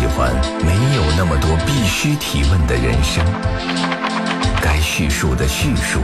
[0.00, 3.22] 喜欢没有那么多必须提问的人生，
[4.62, 6.00] 该叙述的叙述，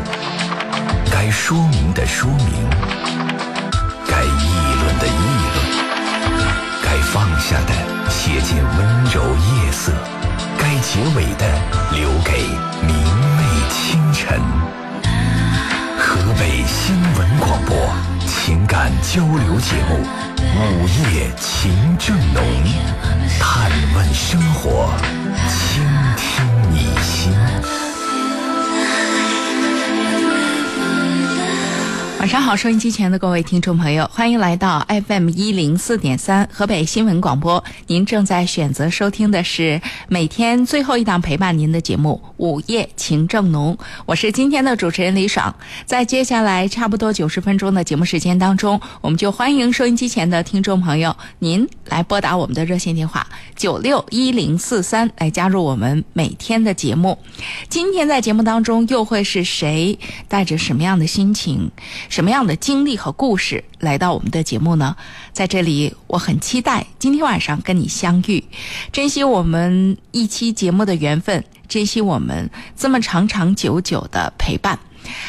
[1.11, 2.69] 该说明的说明，
[4.07, 5.13] 该议论的议
[5.55, 5.65] 论，
[6.85, 7.73] 该放下的
[8.11, 9.91] 写进温柔夜色，
[10.59, 11.49] 该结尾的
[11.93, 12.43] 留给
[12.83, 12.95] 明
[13.39, 14.39] 媚清晨。
[15.99, 17.75] 河北新闻广播
[18.47, 20.07] 情感交流节目
[20.79, 22.45] 《午夜情正浓》，
[23.41, 24.95] 探问生活，
[25.49, 25.83] 倾
[26.17, 27.86] 听你心。
[32.27, 37.63] 晚上好，收音机前的各位听众朋友，欢迎来到 FM 一零四点三河北新闻广播。
[37.87, 43.77] 您正在选择收听的是每天最后一档陪伴您的节目《午夜情正浓》，
[44.07, 45.55] 我是今天的主持人李爽。
[45.85, 57.17] 在接下来差不多九十分钟的节目时间当中，我们就欢迎收音机前的听众朋友，您来拨打我们的热线电话九六一零四三来加入我们每天的节目。
[57.69, 59.97] 今天在节目当中又会是谁
[60.27, 61.71] 带着什么样的心情？
[62.17, 64.97] 什么样的经历和故事来到我们的节目呢？
[65.35, 68.43] 在这里，我很期待今天晚上跟你相遇，
[68.91, 74.79] 珍惜我们一期节目的缘分，珍惜我们这么长长久久的陪伴。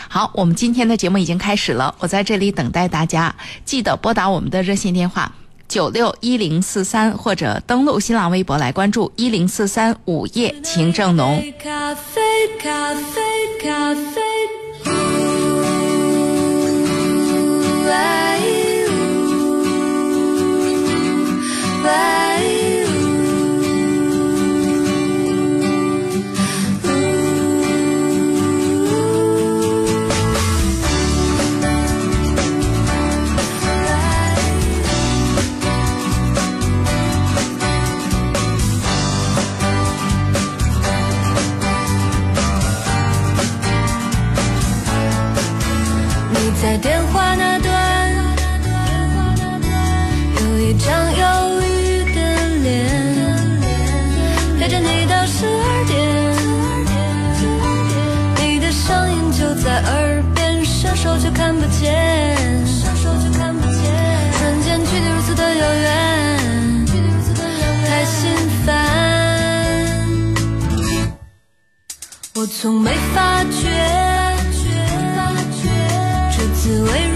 [0.07, 3.35] 好，我们今天的节目已经开始了，我在这里等待大家，
[3.65, 5.29] 记得拨打我们的热线电话
[5.67, 11.43] 九六一零四三，或者登录新浪微博来关注一零四三午夜情正浓。
[11.61, 12.21] 咖啡，
[12.57, 13.21] 咖啡，
[13.61, 15.36] 咖啡。
[17.87, 18.39] 来
[21.83, 22.67] 来
[46.29, 46.77] 你在
[72.39, 74.07] 我从没发觉。
[76.29, 77.06] 这滋味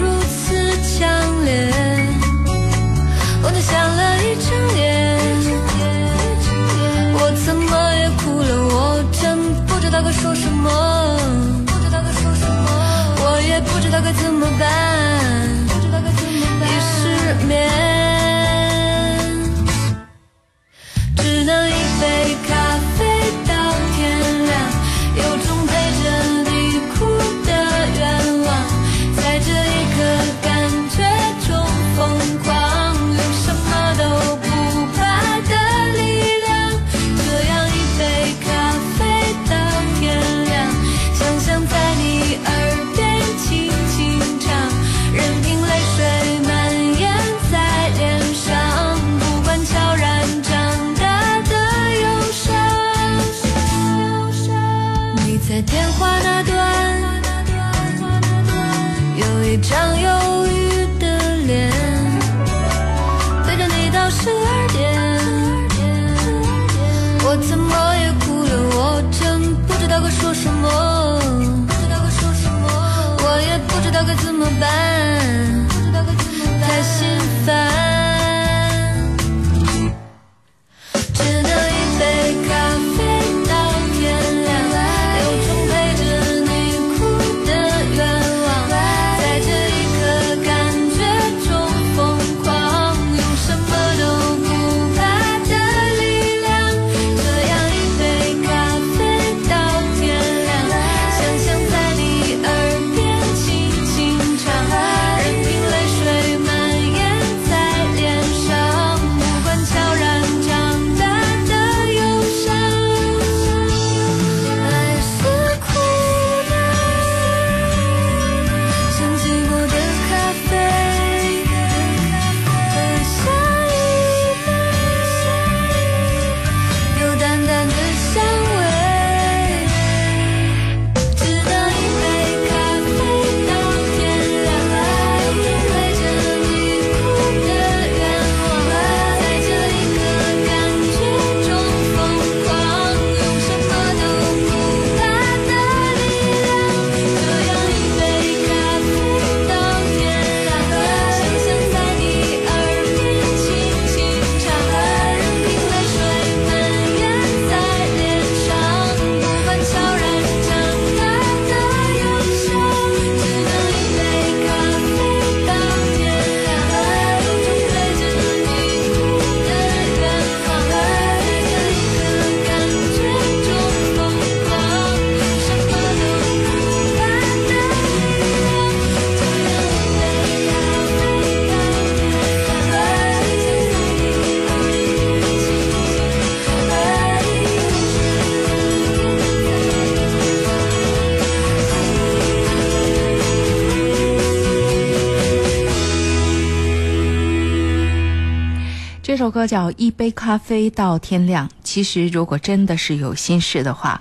[199.31, 201.47] 歌叫《一杯咖啡到天亮》。
[201.63, 203.99] 其实，如果真的是有心事的话，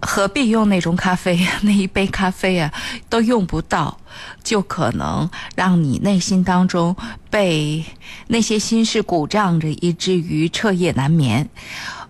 [0.00, 1.44] 何必用那种咖啡？
[1.62, 2.72] 那一杯咖啡啊，
[3.08, 3.98] 都用不到，
[4.44, 6.94] 就可能让你内心当中
[7.30, 7.84] 被
[8.26, 11.48] 那些心事鼓胀着，以至于彻夜难眠。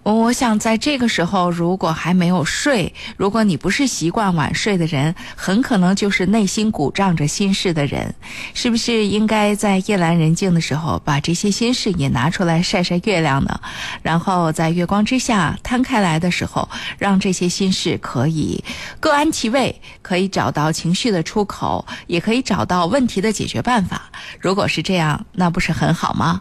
[0.04, 8.12] 我想在这个时候，如果还没有睡，如果你不是习惯晚睡的人，很可能就是内心鼓胀着心事的人。
[8.52, 13.60] 是不是应该在夜阑人静的时候，把这些心事也拿出来晒晒月亮呢？
[14.02, 16.68] 然后在月光之下摊开来的时候，
[16.98, 18.62] 让这些心事可以
[18.98, 24.10] 各安其位，可以找到情绪的出口，也可以找到问题的解决办法。
[24.40, 26.40] 如果是这样，那不是很好吗？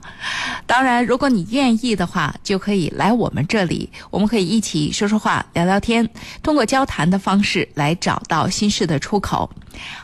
[0.66, 6.10] 当然，如果你愿意的话，就可以来我们这里，我们可以一起说说话、聊聊天，
[6.42, 9.50] 通过交谈的方式来找到心事的出口。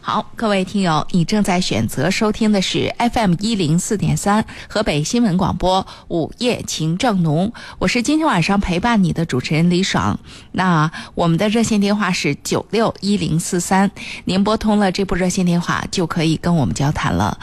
[0.01, 10.17] 好，各位听友，你正在选择收听的是 FM 一零四点三河北新闻广播午夜情正浓，我是今天晚上陪伴你的主持人李爽。
[10.53, 13.91] 那我们的热线电话是九六一零四三，
[14.25, 17.37] 您拨通了这部热线电话就可以跟我们交谈了。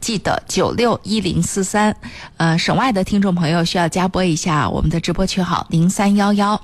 [0.00, 1.96] 记得九六一零四三，
[2.36, 6.60] 呃，省外的听众朋友需要加拨一下我们的直播区号零三幺幺。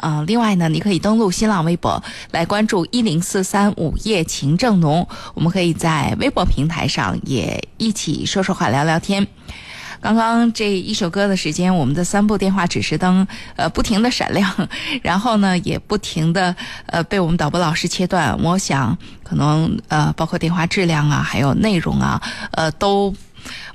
[0.00, 9.26] 呃，另外呢，你可以登录新浪微博来关注一零四三午夜情正浓，我们可以在微博平台上也一起说说话、聊聊天。
[10.00, 13.26] 刚刚这一首歌的时间，我们的三部电话指示灯
[13.56, 14.50] 呃不停的闪亮，
[15.02, 16.56] 然后呢也不停的
[16.86, 18.42] 呃被我们导播老师切断。
[18.42, 22.22] 我想可能呃包括电话质量啊，还有内容啊，
[22.52, 23.14] 呃都。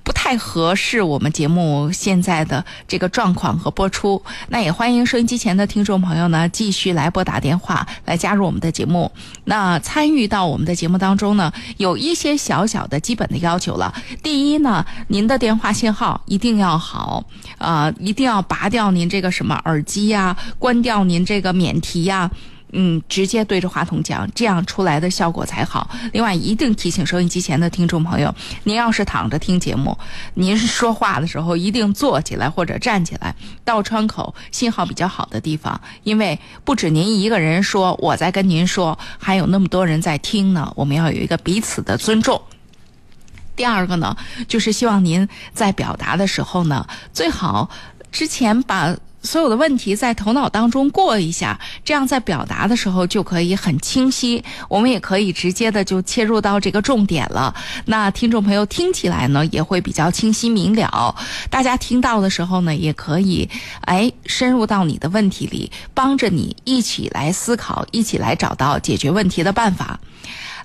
[0.04, 9.12] 不太合适我们节目现在的这个状况和播出，那也欢迎收音机前的听众朋友呢继续来拨打电话来加入我们的节目。
[9.46, 13.94] 那参与到我们的节目当中呢，有一些小小的基本的要求了。
[14.22, 17.24] 第一呢，您的电话信号一定要好，
[17.58, 22.30] 呃，一定要拔掉您这个什么耳机呀，关掉您这个免提呀。
[22.78, 25.90] 嗯，直接对着话筒讲，这样出来的效果才好。
[26.12, 28.36] 另外，一定提醒收音机前的听众朋友，
[28.66, 29.98] 您要是躺着听节目，
[30.34, 33.34] 您说话的时候一定坐起来或者站起来，
[33.64, 40.70] 到窗口信号比较好的地方，因为不止您一个人说，我在跟您说，还有那么多人在听呢。
[40.76, 42.42] 我们要有一个彼此的尊重。
[43.56, 44.18] 第二个呢，
[44.50, 47.70] 就是希望您在表达的时候呢，最好
[48.12, 48.94] 之前把。
[49.26, 54.44] 所有的问题在头脑当中过一下，这样在表达的时候就可以很清晰。
[54.70, 57.54] 我们也可以直接的就切入到这个重点了。
[57.86, 61.16] 那听众朋友听起来呢也会比较清晰明了。
[61.50, 63.50] 大家听到的时候呢，也可以
[63.82, 70.00] 哎深入到你的问题里，帮着你一起来思考，一起来找到解决问题的办法。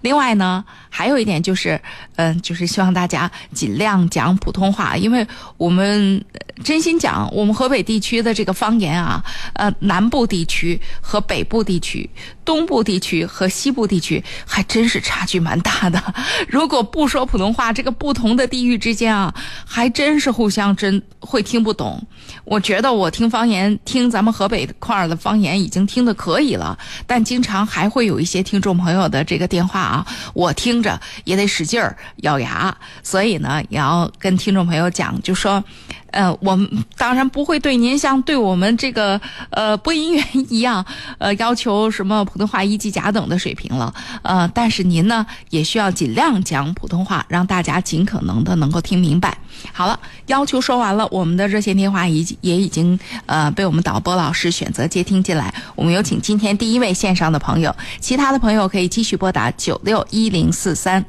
[0.03, 1.81] 另外呢，还有一点就是，
[2.17, 6.23] 嗯，就是希望大家尽量讲普通话，因为我们
[6.63, 12.09] 真心讲，我们河北地区的这个方言啊，呃，南部地区和北部地区、
[12.45, 16.03] 东部地区和西部地区还真是差距蛮大的。
[16.49, 19.33] 如果不说普通话，这个不同的地域之间啊，
[19.65, 22.05] 还真是互相真会听不懂。
[22.45, 35.63] 我觉得我听方言，听咱们河北块儿的方言已经听得可以了，但经常还会有一些听众朋友的这个电话啊，我听着也得使劲儿咬牙，所以呢，也要跟听众朋友讲，就说，
[36.13, 40.85] 呃，我们当然不会对您像对我们这个呃播音员一样，
[41.19, 49.37] 呃，要求什么普通话一级甲等的水平了，呃，但是您呢也需要尽量讲普通话，让大家尽可能的能够听明白。
[49.73, 55.53] 好了，要求说完了，我们的热线电话已也已经呃被我们导播老师选择接听进来。
[55.75, 61.05] 我们有请今天第一位线上的朋友，其他的朋友可以继续拨打九六一零四三。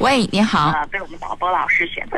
[0.00, 0.70] 喂，你好。
[0.70, 2.16] 啊，被我们导播老师选择。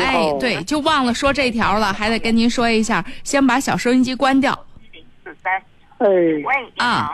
[0.00, 4.52] 哎，对，就忘了说这条了，还得跟您说一下，先把小收音机关掉
[4.92, 5.52] 一零四三。
[5.98, 6.42] 哎，喂，
[6.74, 7.10] 你啊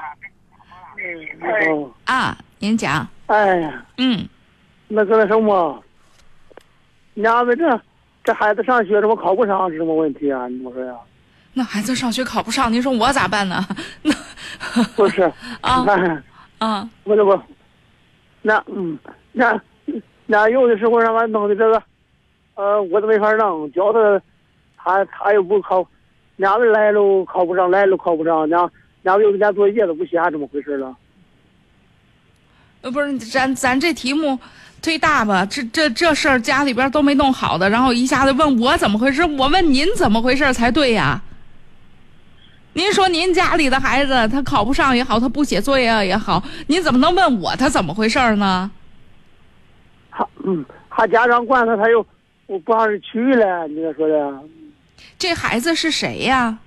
[2.05, 2.39] 啊。
[2.59, 4.27] 您讲，哎呀，嗯，
[4.89, 5.85] 那个那什么，
[7.13, 7.81] 你俺们这
[8.25, 10.49] 这孩子上学怎么考不上是什么问题啊？
[10.49, 10.95] 你们说呀？
[11.53, 13.65] 那孩子上学考不上，您说我咋办呢？
[14.03, 14.13] 那
[14.97, 15.85] 不是，啊
[16.59, 17.39] 啊，我这不，
[18.41, 18.99] 那嗯，
[19.33, 19.61] 那
[20.27, 21.83] 那有的时候让俺弄的这个，
[22.57, 24.21] 呃，我都没法弄，教他，
[24.77, 25.87] 他他又不考，
[26.39, 28.71] 俺们来了考不上，来了考不上，俺
[29.05, 30.97] 俺们有人家作业都不写，怎么回事了？
[32.83, 34.39] 呃，不是，咱咱这题目
[34.83, 35.47] 忒大吧？
[35.47, 41.23] 这这这事儿家里边都没弄好的，然后一下子问我怎么回事，我问您怎么回事才对呀。
[42.73, 48.71] 您说您家里的孩子他考不上也好，他不写作业也好，您怎么能问我他怎么回事呢？
[50.17, 52.05] 他嗯，他家长管他，他又
[52.47, 54.41] 我不让人去了，你这说的
[55.19, 56.59] 这孩子是谁呀？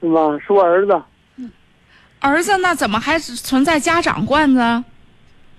[0.00, 0.38] 是吗？
[0.46, 1.02] 是我儿子。
[2.20, 4.84] 儿子那怎么还存在家长惯着？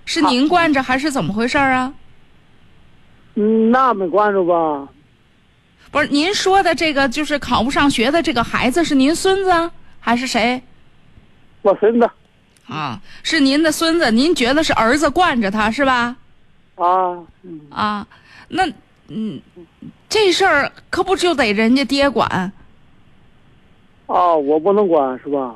[0.06, 1.92] 是您惯着还是怎么回事啊？
[3.34, 4.88] 嗯，那没惯着吧？
[5.90, 10.62] 不是您说的这个，就是考不上学的这个孩子是您孙子还是谁
[11.62, 12.10] 我孙子
[12.66, 13.00] 啊？
[13.22, 16.16] 是您的孙子，您觉得是儿子惯着他是吧？
[16.78, 18.06] 啊，嗯，啊，
[18.48, 18.66] 那
[19.08, 19.40] 嗯，
[20.08, 22.52] 这事儿可不就得人家爹管？
[24.06, 25.54] 啊，我不能管是吧？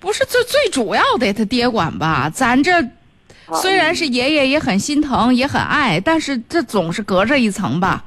[0.00, 2.30] 不是最最主要得他爹管吧？
[2.32, 8.04] 咱这啊虽然是爷爷也很心疼，也很爱，但是这总是隔着一层吧。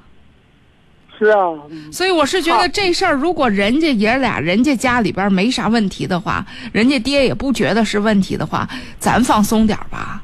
[1.20, 1.38] 是啊，
[1.70, 8.68] 嗯所以我是觉得这事儿，如果人家爷俩人家家里边没啥问题的话，人家爹也不觉得是问题的话，
[9.00, 10.24] 咱放松点儿吧。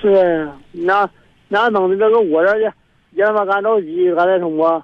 [0.00, 1.08] 是那
[1.48, 2.72] 那弄的这个我这儿的
[3.12, 4.82] 也他妈干着急，干那什么，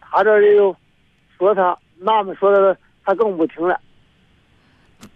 [0.00, 0.74] 他这里又
[1.38, 3.78] 说他，那么说的他更不听了。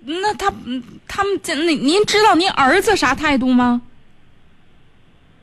[0.05, 3.81] 那他嗯他们这您您知道您儿子啥态度吗？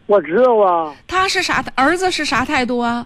[0.05, 3.05] 我知道啊，他是啥儿子是啥态度啊？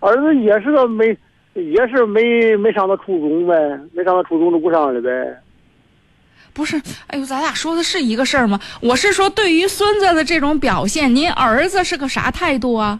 [0.00, 1.16] 儿子也是个没，
[1.54, 3.54] 也是没没上到初中呗，
[3.92, 5.40] 没上到初中就不上了呗。
[6.58, 8.58] 不是，哎呦，咱俩说的是一个事儿吗？
[8.82, 12.98] 我是说，对于孙子的这种表现，您儿子是个啥态度啊？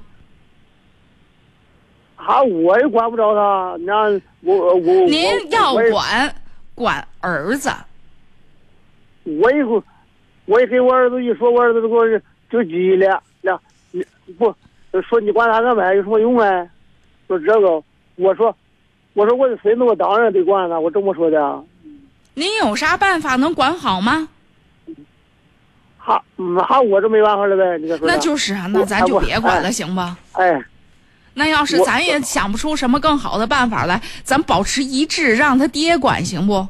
[2.15, 4.09] 啊，我也管不着他，那
[4.43, 6.33] 我我您我要管
[6.77, 7.69] 管儿子，
[9.25, 9.83] 我一会
[10.45, 12.07] 我一给我儿子一说，我儿子就给我
[12.49, 13.59] 就急了，那
[13.91, 14.05] 你
[14.39, 14.55] 不
[15.03, 15.93] 说你管他干嘛？
[15.93, 16.65] 有什么用啊？
[17.27, 17.83] 说这个，
[18.15, 18.55] 我说
[19.15, 21.65] 我说我的孙子，我当然得管他，我这么说的。
[22.39, 24.29] 您有啥办法能管好吗？
[25.97, 28.07] 好，嗯，哈，我这没办法了呗，你再说。
[28.07, 30.17] 那就是啊，那咱就别管了，行吧？
[30.33, 30.63] 哎，
[31.35, 36.67] 那要是咱也想不出什么更好的办法来，咱保持一致，让他爹管，行不？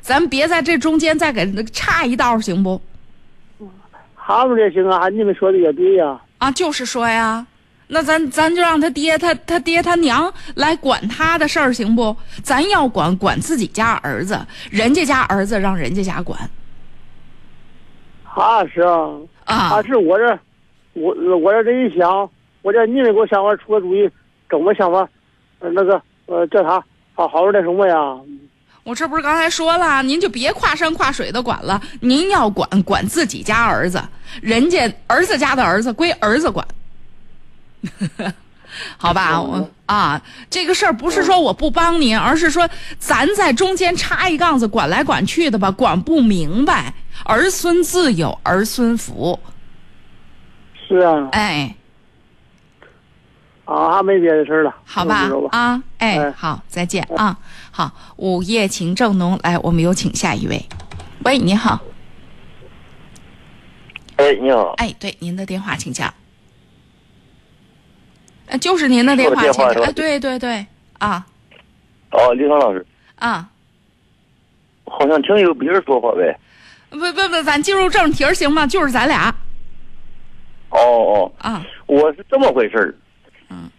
[0.00, 2.82] 咱别在这中间再给他插一道，行不？
[4.16, 6.20] 他们这行啊，你们说的也对呀。
[6.38, 7.46] 啊，就是说呀，
[7.94, 12.16] 那咱咱就让他爹他他爹他娘来管他的事儿，行不？
[12.42, 16.38] 咱要管管自己家儿子，人家家儿子让人家家管
[18.24, 19.10] 他是啊，
[19.44, 19.82] 啊他。
[19.82, 20.38] 是我这，
[20.94, 22.28] 我我这这一想，
[22.62, 24.08] 我这你们给我想法出个主意，
[24.48, 25.06] 怎么想法，
[25.58, 26.82] 呃，那个呃，叫他
[27.12, 27.94] 好好的什么呀？
[28.84, 34.02] 我这不是刚才说了，您就别跨山跨水的管了，您要管管自己家儿子，
[34.40, 36.66] 人家儿子家的儿子归儿子管，
[38.96, 39.40] 好吧？
[39.40, 46.94] 我啊，这个事儿不是说我不帮您，而是说咱在中间插一杠子，管来管去的吧，管不明白。
[47.24, 49.38] 儿孙自有儿孙福，
[50.88, 51.76] 是啊，哎，
[53.66, 55.58] 啊，没别的事儿了，好吧吧？
[55.58, 57.36] 啊，哎，哎好，再见啊，
[57.70, 60.66] 好，午夜情正浓，来，我们有请下一位。
[61.24, 61.78] 喂，你好，
[64.16, 66.12] 哎，你好，哎，对，您的电话请讲。
[68.52, 69.42] 呃，就是您的电话，
[69.82, 70.64] 哎，对对对，
[70.98, 71.24] 啊
[72.10, 72.84] 哦，李康老师，
[73.16, 73.48] 啊，
[74.84, 76.38] 好像听有别人说话呗。
[76.90, 78.66] 不不不，咱进入正题儿行吗？
[78.66, 79.34] 就是咱俩
[80.68, 81.64] 哦哦，啊。
[81.86, 82.94] 我是这么回事儿。
[83.48, 83.70] 嗯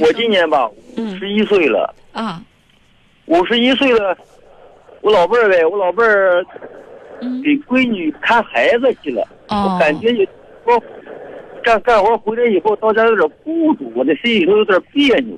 [0.00, 2.42] 我今年吧，嗯十一岁了，啊，
[3.26, 4.16] 五十一岁了，
[5.02, 6.42] 我老伴儿呗，我老伴儿
[7.20, 9.22] 嗯给闺女看孩子去了。
[9.48, 10.26] 哦我感觉也
[10.64, 10.82] 我
[11.66, 15.36] 干干活回来以后，到家有点孤独，我的心里头有点别扭。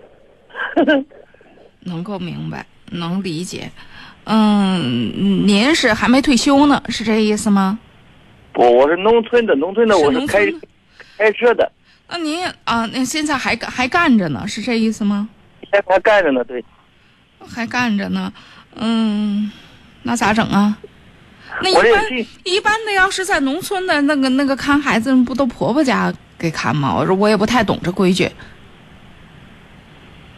[1.81, 3.71] 能够明白，能理解。
[4.25, 7.79] 嗯，您是还没退休呢，是这意思吗？
[8.53, 10.45] 不我是农村的，农村的我是开
[11.17, 11.73] 开车的，
[12.11, 15.31] 那您啊，那现在还干还干着呢，是这意思吗？
[15.63, 16.63] 现在还干着呢，对。
[17.41, 18.31] 还干着呢，
[18.75, 19.51] 嗯，
[20.03, 20.77] 那咋整啊？
[21.63, 22.05] 那一般
[22.45, 26.95] 一般的，要是在农村的那个那个看孩子，不都婆婆家给看吗？
[26.97, 28.29] 我说我也不太懂这规矩。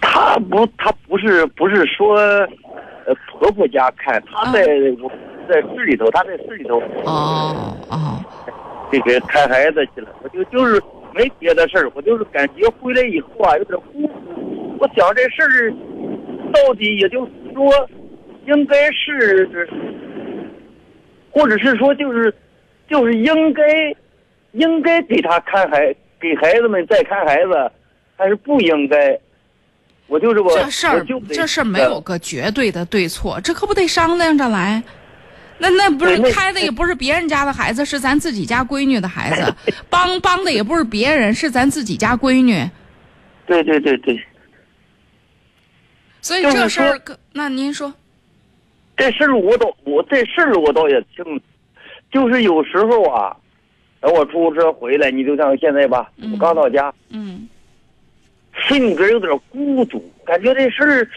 [0.01, 4.61] 他不，他不是不是说，呃，婆婆家看，他在、
[5.03, 5.11] 我
[5.49, 8.25] 在市里头，他在市里头哦哦，
[8.91, 10.09] 这个看孩子去了。
[10.23, 10.81] 我就就是
[11.15, 14.77] 没别的事儿，我就是感觉回来以后啊，有点糊涂。
[14.79, 15.71] 我想这事儿
[16.53, 17.71] 到底也就是说，
[18.47, 19.49] 应该是，
[21.31, 22.35] 或者是说就是
[22.89, 23.63] 就是应该
[24.53, 27.71] 应该给他看孩给孩子们再看孩子，
[28.17, 29.19] 还是不应该？
[30.07, 34.83] 我就是我这事儿就这事儿没有个绝对的对错，这可不得商量着来。
[35.63, 39.55] 那那不是开的也不是别人家的孩子，是咱自己家闺女的孩子，
[39.89, 42.69] 帮帮的也不是别人，是咱自己家闺女。
[43.47, 44.21] 对对对对，
[46.21, 47.01] 所以这事儿，
[47.35, 47.93] 那您说，
[49.01, 51.41] 这事儿我倒我这事儿我倒也清楚，
[52.13, 53.35] 就是有时候啊，
[53.99, 57.49] 等我出租车回来，你就像现在吧，嗯我刚到家，嗯
[58.69, 61.09] 心里边有点孤独，感觉这事儿，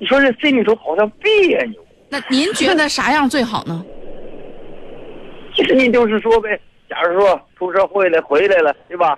[0.00, 1.80] 你说这心里头好像别扭。
[2.08, 3.84] 那您觉得啥样最好呢？
[5.54, 6.60] 其实你就是说呗，
[6.90, 9.16] 假如说出车回来回来了，对吧？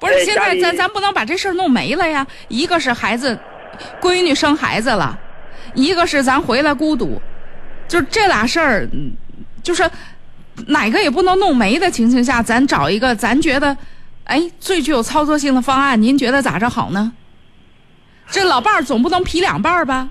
[0.00, 2.26] 不是，现在咱咱不能把这事儿弄没了呀。
[2.48, 3.38] 一个是孩子，
[4.00, 5.16] 闺女生孩子了，
[5.74, 7.20] 一个是咱回来孤独，
[7.88, 9.12] 就这俩事儿，嗯
[9.62, 9.88] 就是
[10.66, 13.76] 哪个也不能弄没的情形下，咱找一个咱觉得，
[14.24, 17.12] 哎，最具有操作性的方案，您觉得咋着好呢？
[18.28, 20.10] 这老伴儿总不能劈两半儿吧？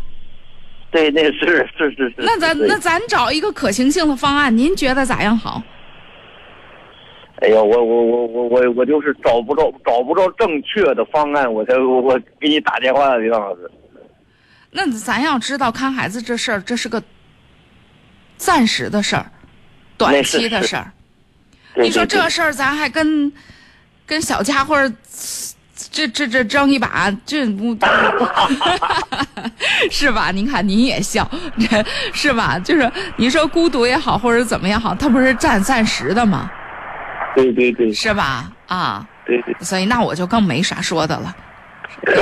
[0.91, 2.15] 对，那是是是是。
[2.17, 5.61] 那咱那咱找一个可行性的方案，您觉得咋样好？
[7.41, 13.71] 哎呀，我我我我我我就是找不着找不着正确的方案，我才我我给你打电话的，李老师。
[14.71, 17.01] 那咱要知道看孩子这事儿，这是个
[18.37, 19.25] 暂时的事儿，
[19.97, 20.91] 短期的事儿。
[21.75, 23.31] 你说这事儿，咱还跟
[24.05, 24.91] 跟小家伙儿
[25.91, 27.77] 这这这争一把，这不
[29.91, 30.31] 是吧？
[30.31, 31.29] 您看您也笑，
[31.59, 32.57] 这 是吧？
[32.59, 36.49] 就是你说孤独也好，或者怎么样好，它不是暂暂时的吗？
[37.35, 38.51] 对对对是吧？
[38.67, 41.35] 啊，对对，所以那我就更没啥说的了。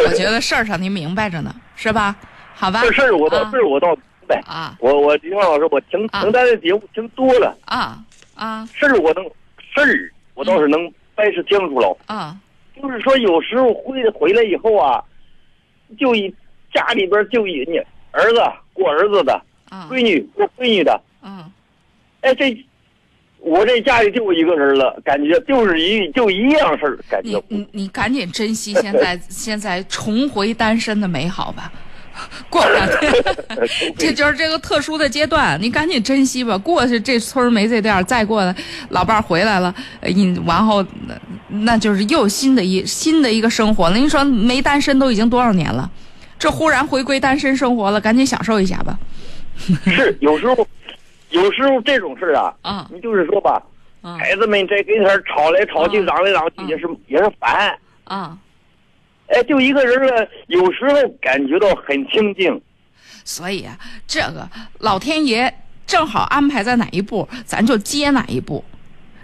[0.07, 2.15] 我觉得事儿上您明白着呢，是吧？
[2.59, 2.81] 好吧？
[2.83, 4.41] 这事儿我倒啊事儿我倒明白。
[4.45, 7.97] 啊我我李老师，我听啊听咱的节目听多了，啊
[8.35, 9.23] 啊事儿我能
[9.73, 11.97] 事儿我倒是能掰扯清楚了。
[12.07, 12.37] 啊！
[12.81, 15.03] 就是说，有时候回回来以后啊，
[15.99, 16.33] 就一
[16.73, 17.77] 家里边就一你
[18.11, 18.41] 儿子
[18.73, 21.43] 过儿子的，啊闺女过闺女的，嗯
[22.21, 22.65] 哎，这
[23.39, 31.71] 我这家里就我一个人了，感觉就是一就一样事儿，感觉你你你赶紧珍惜现在 现在重回单身的美好吧，
[32.49, 33.13] 过两天
[33.97, 36.57] 这就是这个特殊的阶段，你赶紧珍惜吧。
[36.57, 38.55] 过去这村儿没这店儿，再过来
[38.89, 41.15] 老伴儿回来了，呃你完后那
[41.47, 43.95] 那就是又新的一新的一个生活了。
[43.97, 45.89] 您说没单身都已经多少年了，
[46.37, 48.97] 这忽然回归单身生活了，赶紧享受一下吧。
[49.85, 50.67] 是有时候，
[51.31, 53.61] 有时候这种事儿啊，啊你就是说吧，
[54.01, 57.77] 啊孩子们在跟前吵来吵去，啊嚷来嚷去，啊也是也是烦。
[58.05, 58.35] 啊！
[59.29, 62.61] 哎，就一个人了，有时候感觉到很清静。
[63.23, 65.53] 所以啊，这个老天爷
[65.85, 68.63] 正好安排在哪一步，咱就接哪一步。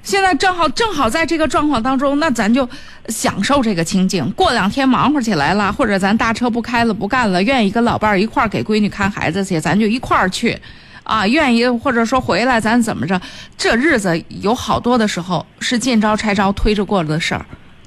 [0.03, 2.69] 现在正好正好在这个状况当中，那咱就
[3.07, 4.29] 享受这个清静。
[4.33, 10.55] 过两天忙活起来了，或者咱大车不开了不干了，愿意跟老伴儿一块儿给闺女看孩子去，咱就一块儿去。
[11.03, 13.19] 啊，愿意或者说回来，咱怎么着？
[13.57, 17.45] 这日子有好多的时候是见招拆招推着过的事儿，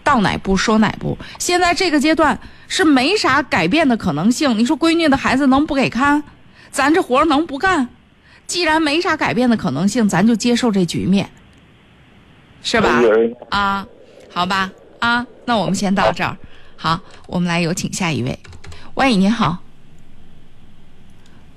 [0.09, 1.19] 到哪步说哪步。
[1.39, 4.59] 现在这个阶段是没啥改变的可能性。
[4.59, 6.23] 你说闺女的孩子能不给看？
[6.71, 7.89] 咱这活儿能不干？
[8.47, 11.29] 既然没啥改变的可能性，咱就接受这局面，
[12.63, 13.03] 是吧？
[13.51, 13.87] 啊，
[14.33, 16.35] 好吧，啊，那我们先到这儿。
[16.77, 18.39] 好，我们来有请下一位。
[18.95, 19.59] 喂，你好。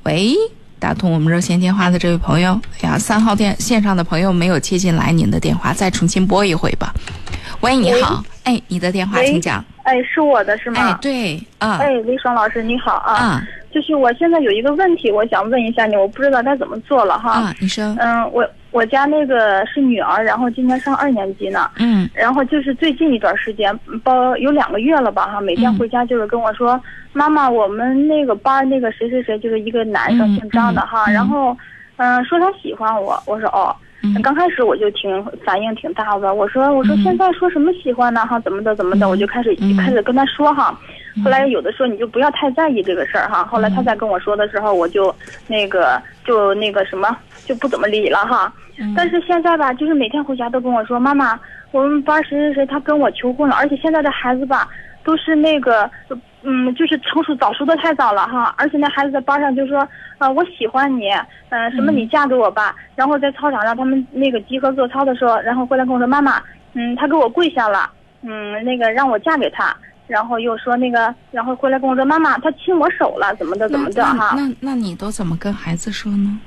[0.03, 0.35] 喂，
[0.77, 6.93] 打通我们热线电话的这位朋友，哎呀，三号电线上的朋友没有接进来您的电话，再重新拨一回吧。
[7.61, 9.63] 喂，你好，哎，你的电话请讲。
[9.83, 10.81] 哎，是我的是吗？
[10.81, 17.31] 哎，对，啊，哎，李爽老师你好啊，啊就是我现在有一个问题，我想问一下你，我不知道该怎么做了哈。
[17.31, 26.81] 啊，你说，嗯，我我家那个是女儿，然后今年上二年级呢，嗯然后就是最近一段时间，嗯包有两个月了吧哈，每天嗯回家就是跟我说，
[27.13, 31.55] 妈妈，我们那个班那个谁谁谁就是一个男生嗯姓张的哈，嗯然后
[31.97, 33.75] 嗯、说他喜欢我，我说哦。
[34.03, 34.21] 嗯。
[34.21, 39.09] 刚开始我就挺反应挺大的，我说我说嗯现在说什么喜欢呢哈，怎么的怎么的，嗯。
[39.09, 39.75] 我就开始嗯。
[39.77, 40.77] 开始跟他说哈，
[41.23, 45.13] 后来有的时候你就不要太在意这个事儿哈，后来他再跟我说的时候，我就
[45.47, 48.53] 那个就那个什么就不怎么理了哈。
[48.79, 48.93] 嗯。
[48.95, 51.39] 但是现在吧，就是每天回家都跟我说，妈妈，
[51.71, 54.67] 我们班谁谁谁他跟我求婚了，而且现在的孩子吧，
[55.03, 55.89] 都是那个，
[56.43, 61.09] 嗯，就是成熟早熟的太早了哈，而且那孩子在班上就说，呃，我喜欢你，
[61.49, 66.41] 嗯、什么你嫁给我吧，然后在操场上他们那个集合做操的时候，然后回来跟我说，妈妈，
[66.73, 67.89] 嗯，他给我跪下了，
[68.23, 69.75] 嗯，那个让我嫁给他。
[70.07, 74.35] 然后又说那个，然后回来跟我说，妈妈，他亲我手了，怎么的，怎么的那哈？
[74.35, 76.37] 那那你都怎么跟孩子说呢？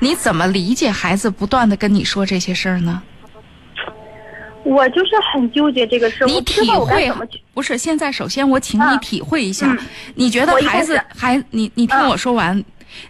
[0.00, 3.00] 你怎么理解孩子不断的跟你说这些事儿呢？
[4.66, 7.10] 我就是很纠结这个事，你体会。
[7.54, 7.78] 不是？
[7.78, 9.78] 现在首先我请你嗯体会一下，嗯
[10.16, 12.62] 你觉得孩子孩你你听嗯我说完，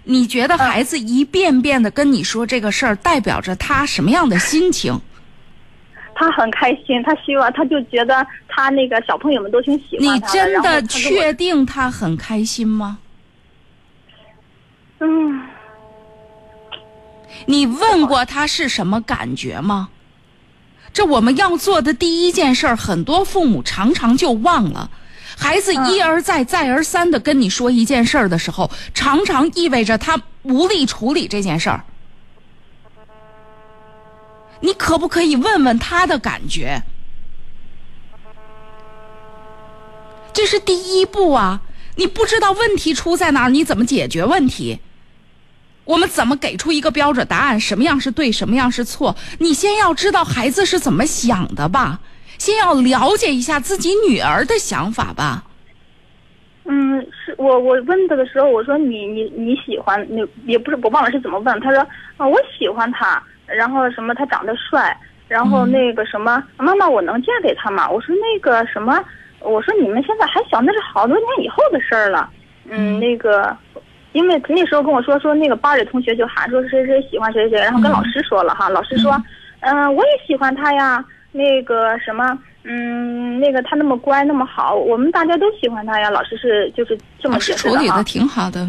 [0.05, 5.01] 你觉得孩子一遍遍的跟你说这个事儿，代表着他什么样的心情？
[6.15, 12.99] 他很开心，他希望他就觉得他那个小朋友们都挺喜你欢他真的确定他很开心吗？
[15.01, 15.43] 嗯，
[17.47, 19.89] 你问过他是什么感觉吗？
[20.97, 24.91] 这我们要做的第一件事儿，很多父母常常就忘了。
[25.37, 31.85] 孩子一而再、再而三的跟你说一件事儿的时候，常常意味着他无力处理这件事儿。
[34.61, 36.83] 你可不可以问问他的感觉？
[40.33, 41.61] 这是第一步啊！
[41.97, 44.81] 你不知道问题出在哪儿，你怎么解决问题？
[45.87, 47.59] 我们怎么给出一个标准答案？
[47.59, 49.17] 什么样是对，什么样是错？
[49.39, 52.01] 你先要知道孩子是怎么想的吧，
[52.37, 55.45] 先要了解一下自己女儿的想法吧。
[56.65, 61.79] 嗯，是我我问他的时候，我说你你你喜欢你也不是我忘了是怎么问，他说
[62.17, 64.95] 啊我喜欢他，然后什么他长得帅，
[65.29, 67.89] 然后那个什么、妈妈我能嫁给他吗？
[67.89, 69.01] 我说那个什么，
[69.39, 72.29] 我说你们现在还小，那是好多年以后的事儿了。
[72.69, 73.57] 嗯，那个，
[74.17, 79.13] 因为那时候跟我说说那个班里同学就喊说谁谁喜欢谁谁，然后跟老师说了哈，老师说，
[79.61, 82.39] 嗯、我也喜欢他呀，那个什么。
[82.69, 86.11] 嗯，那个他那么乖那么好，我们大家都喜欢他呀。
[86.11, 88.67] 老师是就是这么解释的哈处理的挺好的。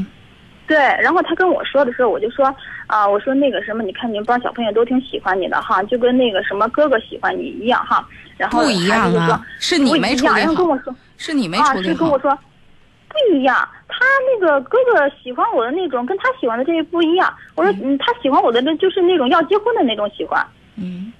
[0.67, 2.45] 对，然后他跟我说的时候，我就说
[2.85, 8.07] 啊、我说那个什么，你看你们班小朋友都挺喜欢你的哈，就跟那个什么哥哥喜欢你一样哈。
[8.37, 11.93] 然后不一样啊，是你没处理好然后跟我，说是你没啊，处理好。
[11.93, 12.37] 是跟我说
[13.09, 17.33] 不一样，他那个哥哥喜欢我的那种，跟他喜欢的这个不一样。
[17.55, 20.45] 我说嗯，他喜欢我的那就是那种要结婚的那种喜欢。
[20.75, 21.11] 嗯，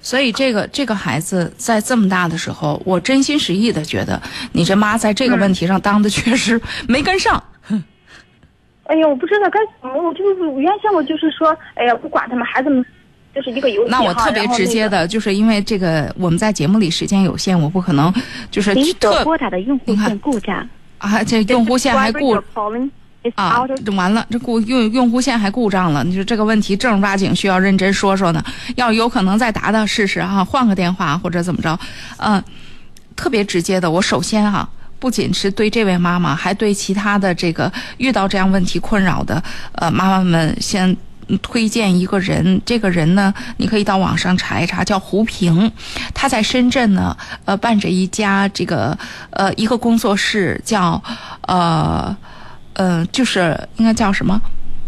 [0.00, 4.20] 所以这个这个孩子在这么大的时候，我真心实意的觉得
[4.52, 7.42] 你这妈在这个问题上当的确实没跟上。
[8.84, 12.84] 哎呀，我不知道该怎么，我就是原先我就是说，哎呀，不管他们孩子们，
[13.34, 14.88] 就是一个游戏那我特别直接。
[14.88, 18.12] 的，就是因为这个我们在节目里时间有限，我不可能
[18.50, 20.68] 就是您所特拨打的用户线故障。
[20.98, 22.36] 啊，这用户线还故
[23.36, 23.64] 啊
[23.96, 28.44] 完了，这故用用户线还故障了，你说这个问题正儿八经需要认真说说呢。
[28.74, 31.78] 要有可能再打打试试啊，换个电话或者怎么着，
[32.18, 32.42] 嗯、
[33.14, 34.68] 特别直接的，我首先哈、
[34.98, 39.42] 不仅是对这位妈妈，还对其他的这个遇到这样问题困扰的
[39.76, 40.94] 呃妈妈们，先
[41.38, 42.60] 推荐一个人。
[42.64, 45.70] 这个人呢，你可以到网上查一查，叫胡平，
[46.12, 48.96] 他在深圳呢，呃，办着一家这个
[49.30, 51.02] 呃一个工作室，叫
[51.42, 52.16] 呃
[52.74, 54.40] 呃，就是应该叫什么？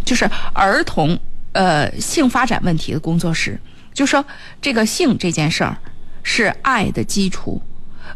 [0.04, 1.18] 就是儿童
[1.52, 3.58] 呃性发展问题的工作室。
[3.94, 4.24] 就说
[4.60, 5.76] 这个性这件事儿
[6.22, 7.62] 是爱的基础，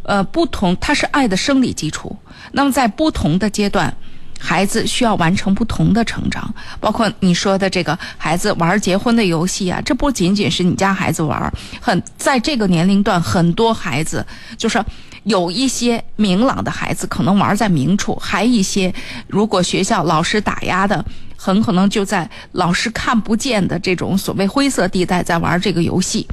[0.03, 2.17] 呃，不同它是爱的生理基础。
[2.53, 3.95] 那么在不同的阶段，
[4.39, 14.25] 孩子需要完成不同的成长，包括你说的这个孩子玩结婚的游戏啊，这不仅仅是你家孩子玩，很在这个年龄段，很多孩子
[14.57, 14.83] 就是。
[15.25, 18.95] 有一些明朗的孩子可能玩在明处，还一些
[19.27, 21.05] 如果学校老师打压的，
[21.37, 26.27] 很可能就在老师看不见的这种所谓灰色地带在玩这个游戏。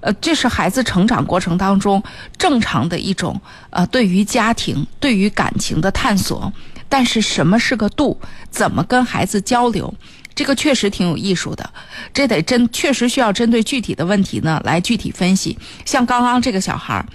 [0.00, 2.02] 呃，这是孩子成长过程当中
[2.38, 6.50] 正常的一种呃对于家庭、对于感情的探索。
[6.90, 8.20] 但是什么是个度？
[8.50, 9.94] 怎么跟孩子交流？
[10.34, 11.70] 这个确实挺有艺术的，
[12.12, 15.58] 这得真确实需要针对具体的问题呢来具体分析。
[15.84, 17.06] 像刚刚这个小孩儿，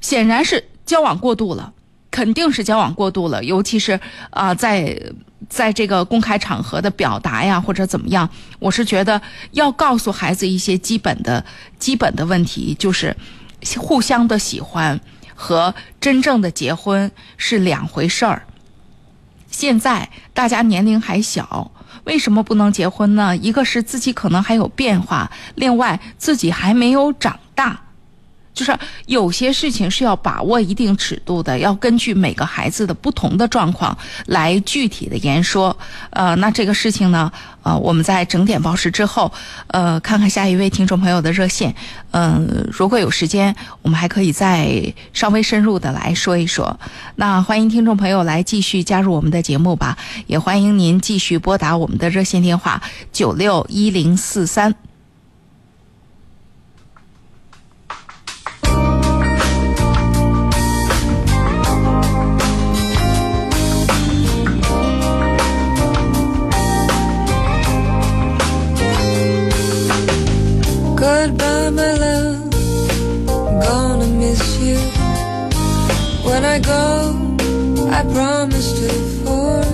[0.00, 1.72] 显然是交往过度了，
[2.10, 3.98] 肯定是交往过度了，尤其是
[4.30, 4.98] 啊、在
[5.48, 11.44] 在这个公开场合的表达呀，或者怎么样，我是觉得要告诉孩子一些基本的
[11.78, 13.14] 基本的问题，就是
[13.76, 14.98] 互相的喜欢
[15.34, 18.46] 和真正的结婚是两回事儿。
[19.54, 21.70] 现在大家年龄还小，
[22.02, 23.36] 为什么不能结婚呢？
[23.36, 27.80] 一个是自己可能还有变化，另外自己还没有长大。
[28.54, 28.74] 就是
[29.06, 35.76] 有些事情是要把握一定尺度的，要根据每个孩子的不同的状况来具体的言说。
[36.10, 37.30] 呃，那这个事情呢，
[37.62, 39.30] 呃，我们在整点报时之后，
[39.66, 41.74] 呃，看看下一位听众朋友的热线。
[42.12, 46.78] 嗯、如果有时间，我们还可以再稍微深入的来说一说。
[47.16, 52.80] 那欢迎听众朋友来继续加入我们的节目吧，也欢迎您继续拨打我们的热线电话
[53.12, 54.93] 九六一零四三。
[71.70, 72.50] my love,
[73.62, 74.78] gonna miss you.
[76.24, 77.16] When I go,
[77.90, 78.88] I promise to
[79.24, 79.64] forget.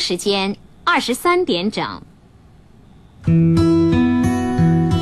[0.00, 2.02] 时间二十三点整。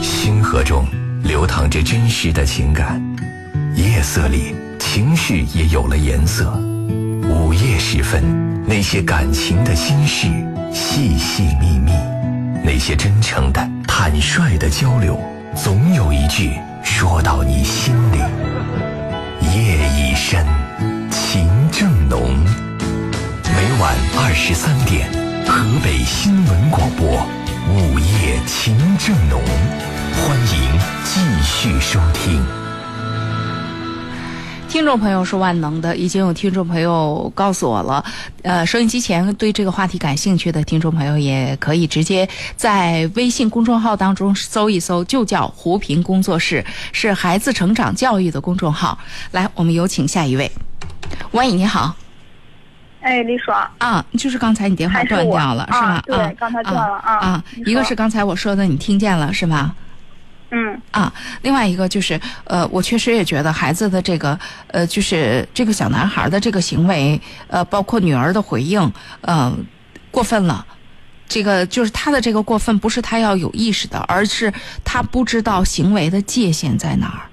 [0.02, 0.84] 星河中
[1.22, 3.35] 流淌着真实的情感。
[3.76, 6.50] 夜色里情绪也有了颜色。
[7.28, 8.24] 午夜时分，
[8.66, 10.28] 那些感情的心事，
[10.72, 11.92] 细细密密，
[12.64, 15.20] 那些真诚的、坦率的交流，
[15.54, 18.18] 总有一句说到你心里。
[19.54, 20.46] 夜已深，
[21.10, 22.34] 情正浓。
[23.44, 25.06] 每晚二十三点，
[25.46, 27.26] 河北新闻广播，
[27.68, 29.38] 午夜情正浓，
[30.14, 32.42] 欢迎继续收听。
[34.76, 38.04] 听众朋友是万能的，已经有听众朋友告诉我了。
[38.42, 46.62] 呃，收音机前对这个话题感兴趣的听众朋友，也可以直接在微信公众号当中搜一搜，就叫“胡平工作室”，
[46.92, 48.98] 是孩子成长教育的公众号。
[49.30, 50.52] 来，我们有请下一位。
[51.30, 51.96] 喂，你好。
[53.00, 55.86] 哎，李爽啊，就是刚才你电话断掉了，是吗？
[55.86, 59.74] 啊对刚才断了啊啊啊一个是刚才我说的，你听见了是吧？
[60.50, 69.52] 嗯啊，另外一个就是，呃，我确实也觉得孩子的这个，呃，就是这个小男孩的这个行为，呃，包括女儿的回应，呃，
[70.10, 70.64] 过分了。
[71.28, 74.52] 这个就是他的这个过分，不是他要有意识的，而是
[74.84, 77.26] 他不知道行为的界限在哪儿。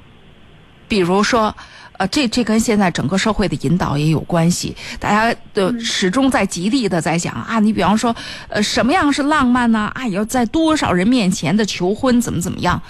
[0.88, 1.56] 比如说，
[2.00, 4.76] 呃，这这跟现在整个社会的引导也有关系。
[5.00, 8.16] 大家都始终在极力的在讲啊，你比方说，
[8.48, 9.92] 呃，什么样是浪漫呢？
[9.94, 12.82] 啊，要在多少人面前的求婚怎么怎么样？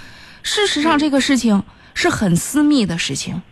[0.44, 3.42] 事实上，这个事情是很私密的事情，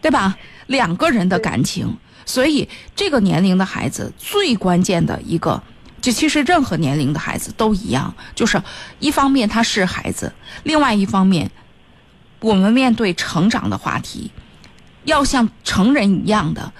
[0.00, 0.36] 对吧？
[0.66, 5.62] 两个人的感情，所以这个年龄的孩子最关键的一个，
[6.00, 8.60] 这其实任何年龄的孩子都一样，就是
[8.98, 11.50] 一方面他是孩子，另外一方面，
[12.40, 14.30] 我们面对成长的话题，
[15.04, 16.72] 要像成人一样的，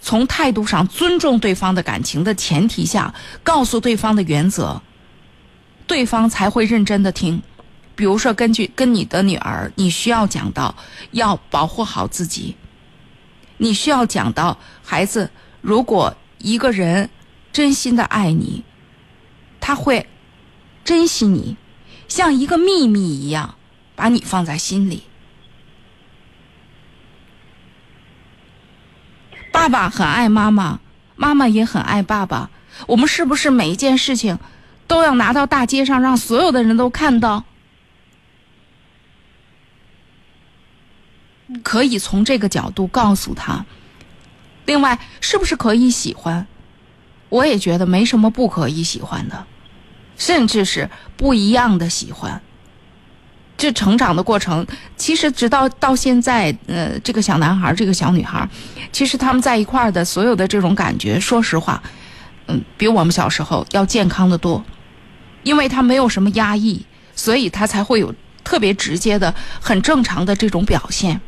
[0.00, 4.80] 从态度上尊重对方的感情的前提下，告诉对方的原则，
[5.86, 7.42] 对方才会认真的听。
[8.00, 10.74] 比如说，根据跟你的女儿，你需要讲到
[11.10, 12.56] 要保护好自己，
[13.58, 17.10] 你需要讲到孩子，如果一个人
[17.52, 18.64] 真心的爱你，
[19.60, 20.06] 他会
[20.82, 21.58] 珍惜你，
[22.08, 23.56] 像一个秘密一样
[23.94, 25.02] 把你放在心里。
[29.52, 30.80] 爸爸很爱妈妈，
[31.16, 32.48] 妈妈也很爱爸爸。
[32.86, 34.38] 我们是不是每一件事情
[34.86, 37.44] 都要拿到大街上，让所有的人都看到？
[41.62, 43.64] 可以从这个角度告诉他。
[44.66, 46.46] 另外，是不是可以喜欢？
[47.28, 49.46] 我也觉得没什么不可以喜欢的，
[50.16, 52.40] 甚至是不一样的喜欢。
[53.56, 58.48] 这成长的过程，其实直到到现在，呃，这个小男孩，这个小女孩，
[58.90, 61.82] 其实他们在一块儿的所有的这种感觉，说实话，
[62.46, 64.64] 嗯，比我们小时候要健康的多，
[65.42, 66.84] 因为他没有什么压抑，
[67.14, 71.20] 所以他才会有特别直接的、很正常的这种表现。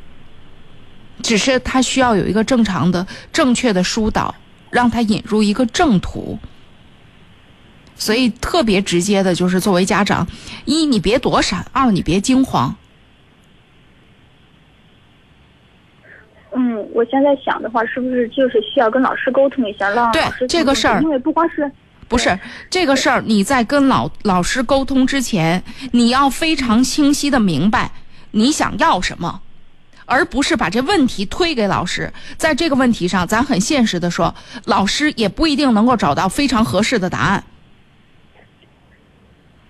[1.23, 4.35] 只是他需要有一个正常的、正确的疏导，
[4.71, 6.39] 让他引入一个正途。
[7.95, 10.27] 所以特别直接的就是，作为家长，
[10.65, 12.75] 一你别躲闪，二你别惊慌。
[16.55, 21.71] 嗯，我现在想的话，是不是就是需要跟老师沟通一下，让对老师这个事儿因为不光是
[22.09, 27.93] 不是这个事儿，你在跟老老师沟通之前，你要非常清晰的明白
[28.33, 29.41] 你想要什么，
[30.07, 32.13] 而不是把这问题推给老师。
[32.37, 34.35] 在这个问题上，咱很现实的说，
[34.65, 37.45] 老师也不一定能够找到非常合适的答案。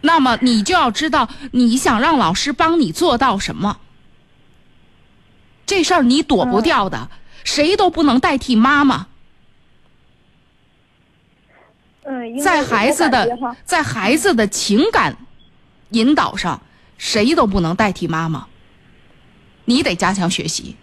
[0.01, 3.79] 那么你就要知道你想让老师帮你做到什么。
[5.65, 7.09] 这事儿你躲不掉的，
[7.45, 9.07] 谁都不能代替妈妈。
[12.43, 15.17] 在孩子的在孩子的情感
[15.91, 16.61] 引导上，
[16.99, 18.49] 谁都不能代替妈妈。
[19.65, 20.77] 你得加强学习，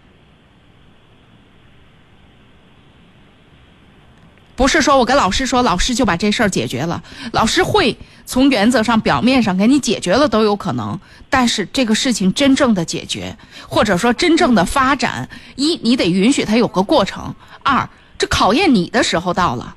[4.56, 7.02] 不是说我跟老师说，老师就把这事儿解决了。
[7.32, 13.36] 老师会从原则上、表面上给你解决了都有可能，但是这个事情真正的解决，
[13.68, 17.88] 或者说真正的发展，一你得允许它有个过程；二
[18.18, 19.76] 这考验你的时候到了。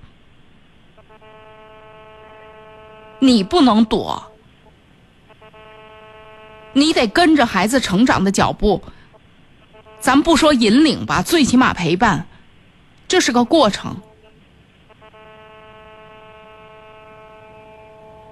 [3.20, 4.33] 你不能躲，
[6.74, 8.82] 你得跟着孩子成长的脚步。
[10.00, 12.26] 咱不说引领吧，最起码陪伴，
[13.08, 13.96] 这是个过程。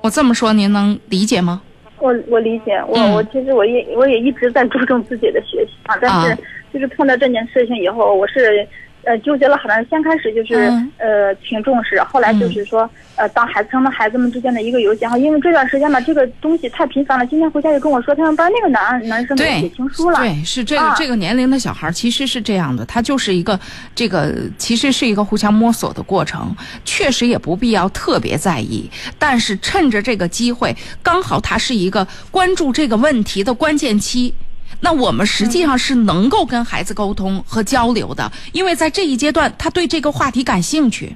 [0.01, 1.61] 我这么说，您能理解吗？
[1.99, 6.37] 我我理解，我、嗯我其实我也我也一直在注重自己的学习啊，但是啊
[6.73, 8.67] 就是碰到这件事情以后，我是
[9.03, 10.91] 呃纠结了很长时间，先开始就是、嗯。
[10.97, 20.95] 呃挺重视，后来就是说、呃当孩子成了孩子们之间的一个游戏，然后因为这段时间吧，这个东西太频繁了，今天回家就跟我说他们班那个男男生写情书了，对，是这个、啊。
[20.97, 23.59] 这个年龄的小孩其实是这样的，他就是一个
[23.95, 34.33] 这个其实是一个互相摸索的过程，确实也不必要特别在意，但是趁着这个机会，刚好他是一个关注这个问题的关键期。
[34.81, 41.15] 那我们实际上是能够跟孩子沟通和交流的，因为在这一阶段，他对这个话题感兴趣。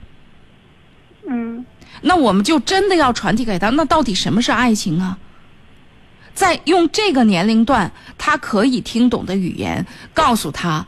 [1.28, 1.66] 嗯
[2.02, 5.18] 那我们就真的要传递给他，那到底什么是爱情啊？
[6.36, 10.86] 在用这个年龄段他可以听懂的语言，告诉他，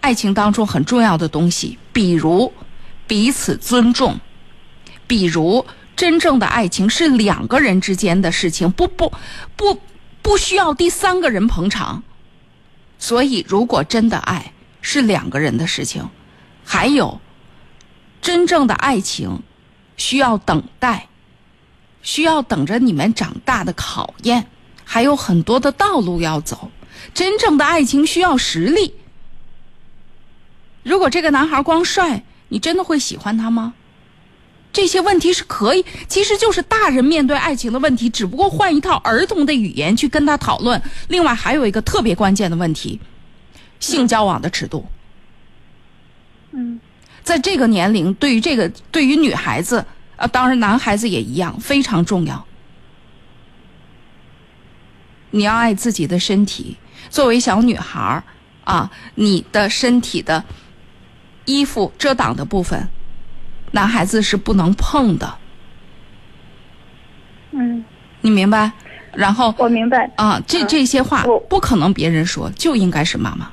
[0.00, 2.52] 爱情当中很重要的东西，比如
[3.06, 4.18] 彼此尊重，
[5.06, 9.12] 比如真正的爱情是两个人之间的事情，不不
[9.56, 9.80] 不
[10.26, 12.02] 不需要第三个人捧场。
[12.98, 16.10] 所以，如果真的爱是两个人的事情，
[16.64, 17.20] 还有。
[18.20, 19.40] 真正的爱情
[19.96, 21.06] 需要等待，
[22.02, 24.48] 需要等着你们长大的考验，
[24.84, 26.72] 还有很多的道路要走。
[27.14, 28.94] 真正的爱情需要实力。
[30.82, 33.74] 如果这个男孩光帅，你真的会喜欢他吗？
[34.76, 40.80] 这些问题是可以，其实就是大人面对爱情的问题，只不过换一套儿童的语言去跟他讨论。
[41.08, 43.00] 另外还有一个特别关键的问题，
[43.80, 44.86] 性交往的尺度。
[46.52, 46.78] 嗯
[47.22, 49.82] 在这个年龄，对于这个对于女孩子，
[50.16, 52.46] 呃，当然男孩子也一样，非常重要。
[55.30, 56.76] 你要爱自己的身体，
[57.08, 58.22] 作为小女孩儿
[58.64, 60.44] 啊，你的身体的
[61.46, 62.86] 衣服遮挡的部分，
[63.72, 65.28] 男孩子是不能碰的，
[67.52, 67.84] 嗯，
[68.20, 68.70] 你明白？
[69.14, 70.10] 然后我明白。
[70.16, 73.50] 啊，这嗯这些话我不可能别人说，就应该是妈妈。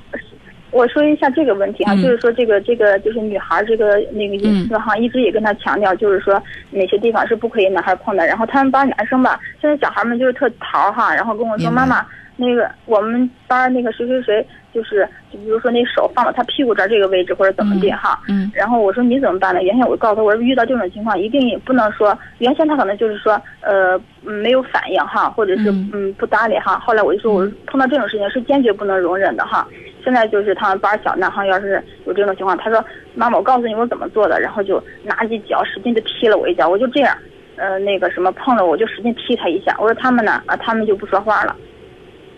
[0.72, 8.26] 我说一下这个问题哈，嗯就是说这个这个就是女孩这个那个隐私哈，一直也跟她强调，就是说哪些地方是不可以男孩碰的。
[8.26, 12.06] 然后他们班男生吧，现在小孩们就是特淘哈，然后跟我说妈妈，
[12.44, 18.20] 那个我们班那个谁谁谁，就是就比如说那手放到他屁股这儿这个位置或者怎么地哈。
[18.28, 19.64] 嗯然后我说你怎么办呢？
[19.64, 26.78] 原先我告诉他，我说遇到这种情况一定也不能说，原先他可能就是说呃嗯没有反应哈，或者是嗯嗯不搭理哈。
[26.80, 29.68] 后来我就说我说碰到这种事情是坚决不能容忍的哈。
[30.04, 32.84] 现在就是他们班小男孩要是有这种情况，他说
[33.16, 37.16] 妈妈我告诉你我怎么做的，然后就拿起脚使劲的踢了我一脚，我就这样，
[37.56, 39.76] 呃那个什么碰了我就使劲踢他一下。
[39.80, 41.56] 我说他们呢啊他们就不说话了。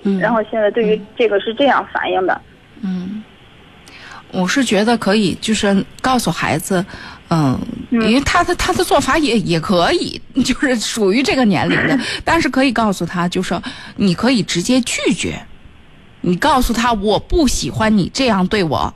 [0.07, 2.41] 嗯，然后现在对于这个是这样反应的。
[2.81, 3.23] 嗯，
[4.31, 6.85] 我是觉得可以，就是告诉孩子，
[7.29, 8.01] 嗯，嗯。
[8.07, 13.59] 因为他的他的做法也也可以， 就是属于这个年龄的， 但是可以告诉他，就是
[13.95, 15.43] 你可以直接拒绝，
[16.21, 18.93] 你告诉他我不喜欢你这样对我，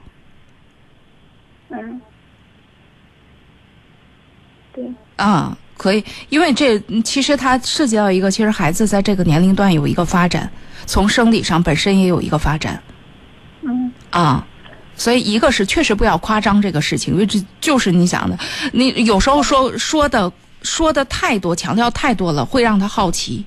[1.69, 2.01] 嗯，
[4.73, 4.83] 对，
[5.15, 10.51] 啊，可以，因为这嗯其实它涉及到一个，其实孩子在这个年龄段有一个发展，
[10.85, 12.83] 从生理上本身也有一个发展
[13.61, 14.45] 嗯啊。
[14.97, 18.37] 所以，一个是确实不要夸张这个事情，因为这就是你想的，
[18.73, 20.29] 你有时候说说的
[20.61, 23.45] 说的太多，强调太多了，会让他好奇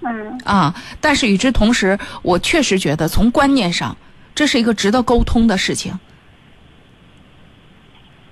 [0.00, 0.74] 嗯啊。
[1.00, 3.96] 但是与之同时，我确实觉得从观念上，
[4.34, 5.96] 这是一个值得沟通的事情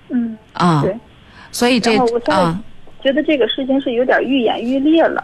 [0.09, 0.83] 嗯，啊。
[0.83, 0.99] 对。
[1.53, 1.97] 所以这
[2.33, 2.61] 啊。
[3.03, 5.23] 觉得这个事情是有点愈演愈烈了。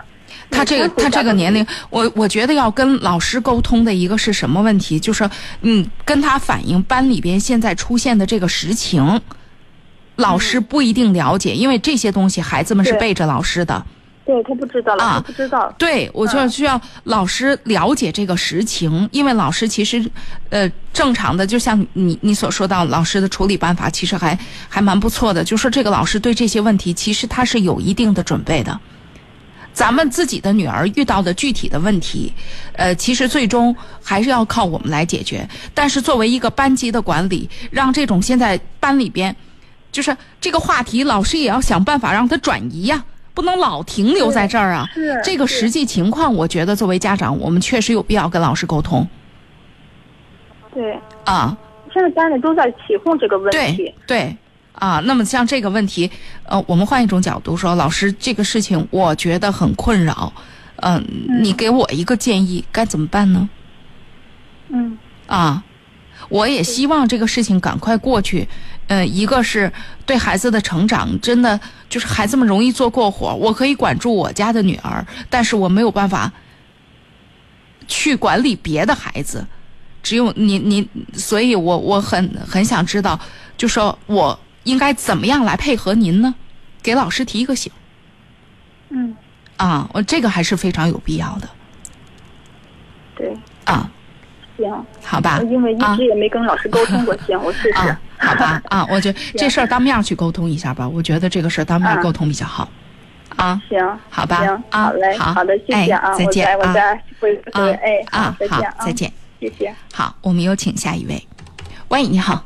[0.51, 4.99] 他这个嗯他这个年龄，我我觉得要跟老师沟通的一个是什么问题？
[4.99, 5.29] 就是
[5.62, 9.20] 嗯，跟他反映班里边现在出现的这个实情，
[10.16, 13.85] 老师不一定了解，因为这些东西孩子们是背着老师的。
[14.27, 15.72] 对他不知道了，啊他不知道。
[15.79, 20.05] 对，我就需要老师了解这个实情，因为老师其实，
[20.51, 24.37] 呃，正常的，就像你你所说到，老师的处理办法其实还
[24.68, 25.45] 还蛮不错的。
[25.45, 28.79] 就说这个老师对这些问题，其实他是有一定的准备的。
[29.72, 32.33] 咱们自己的女儿遇到的具体的问题，
[32.72, 35.49] 呃，其实最终还是要靠我们来解决。
[35.72, 39.37] 但是作为一个班级的管理，让这种现在班里边，
[39.93, 43.05] 就是这个话题，老师也要想办法让它转移呀、
[43.37, 44.89] 不能老停留在这儿啊。
[44.95, 49.07] 是这个实际情况，我觉得作为家长，我们确实有必要跟老师沟通
[50.72, 51.57] 对，啊。
[51.93, 53.95] 现在家里都在起哄这个问题对。
[54.07, 54.37] 对
[54.72, 56.11] 啊，那么像这个问题，
[56.45, 60.30] 呃，我们换一种角度说，老师这个事情我觉得很困扰，
[60.76, 61.03] 嗯、
[61.41, 63.49] 你给我一个建议，该怎么办呢？
[64.68, 65.64] 嗯啊，
[66.29, 68.49] 我也希望这个事情赶快过去。
[68.89, 69.72] 呃，一个是
[70.05, 71.59] 对孩子的成长，真的
[71.89, 73.35] 就是孩子们容易做过火。
[73.35, 76.33] 我可以管住我家的女儿，但是我没有办法
[77.89, 79.47] 去管理别的孩子。
[80.03, 83.18] 只有你你，所以我我很很想知道，
[83.57, 86.33] 就说我应该怎么样来配合您呢？
[86.81, 87.72] 给老师提一个醒
[88.91, 89.16] 嗯，
[89.57, 91.49] 啊，我这个还是非常有必要的
[93.16, 93.91] 对，啊，
[94.57, 95.40] 行，好吧？
[95.50, 97.88] 因为一啊直也没跟老师沟通过， 行，我试试。
[97.88, 102.68] 啊，好吧啊，我觉得这事儿当面去沟通一下吧，我觉得这个事儿当面嗯沟通比较好
[103.36, 103.61] 啊。
[103.68, 103.78] 行，
[104.11, 109.12] 好吧行，啊好嘞，好的，谢谢啊，哎再见啊我再见，啊，再，见。
[109.38, 109.74] 谢谢。
[109.92, 111.22] 好，我们有请下一位。
[111.88, 112.42] 喂，你好。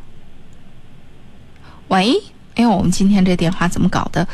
[1.89, 2.13] 喂，
[2.57, 4.27] 哎呦，我们今天这电话怎么搞的？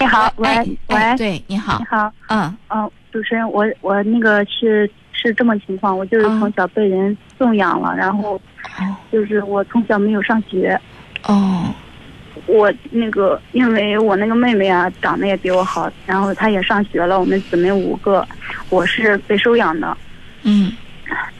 [0.00, 4.90] 你好，喂喂，对，你好你，好，嗯嗯，主持人，我我那个是
[5.22, 8.34] 是这么情况，我就是嗯从小被人送养了，然后
[8.78, 8.96] 哦。
[9.12, 10.78] 就是我从小没有上学，
[11.24, 11.72] 哦。
[12.46, 18.26] 我那个因为我那个妹妹啊长得也比我好，然后她也上学了，我们姊妹五个，
[18.68, 19.96] 我是被收养的，
[20.42, 20.72] 嗯。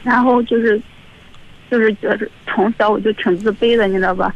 [0.03, 0.81] 然后就是
[1.69, 4.33] 就是觉得从小我就挺自卑的，你知道吧？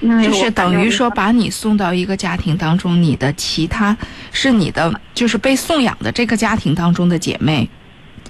[0.00, 3.96] 因为就是等于说把你送到一个家庭当中，你的其他
[4.30, 7.68] 是你的就是被送养的这个家庭当中的姐妹，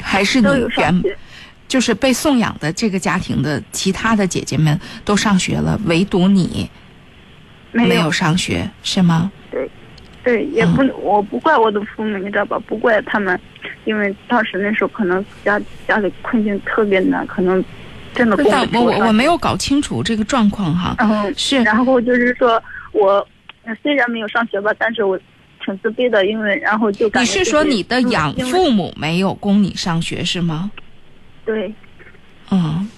[0.00, 1.02] 还是你原，
[1.66, 6.68] 就是被送养的这个家庭的其他的姐姐们都上学了，唯独你
[7.72, 9.30] 没没有上学，是吗？
[9.50, 9.70] 对，
[10.24, 12.58] 对也不，嗯我不怪我的父母，你知道吧？
[12.66, 13.38] 不怪他们，
[13.84, 17.62] 因为当时那时候可能家家里困境特别难，可能
[18.14, 20.94] 真的供但我我我没有搞清楚这个状况哈。
[20.98, 23.26] 然后是然后就是说我
[23.64, 25.18] 呃虽然没有上学吧，但是我
[25.64, 30.70] 挺自卑的，因为然后就感觉你是说你的嗯养父母没有供你上学是吗？
[31.44, 31.72] 对，
[32.50, 32.88] 嗯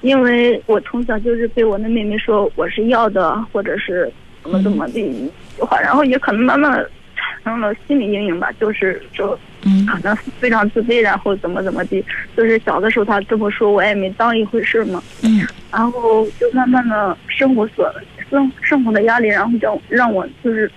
[0.00, 6.72] 因为我从小就是被我的妹妹说我是要的，或者是怎么怎么的一句话，然后也可能慢慢
[7.14, 12.04] 产生了心理阴影吧，就是说嗯可能非常自卑，然后怎么怎么地，
[12.36, 15.00] 就是小的时候他这么说，我也没当一回事嘛。
[15.22, 17.90] 嗯然后就慢慢的生活所
[18.28, 20.70] 生生活的压力，然后让让我就是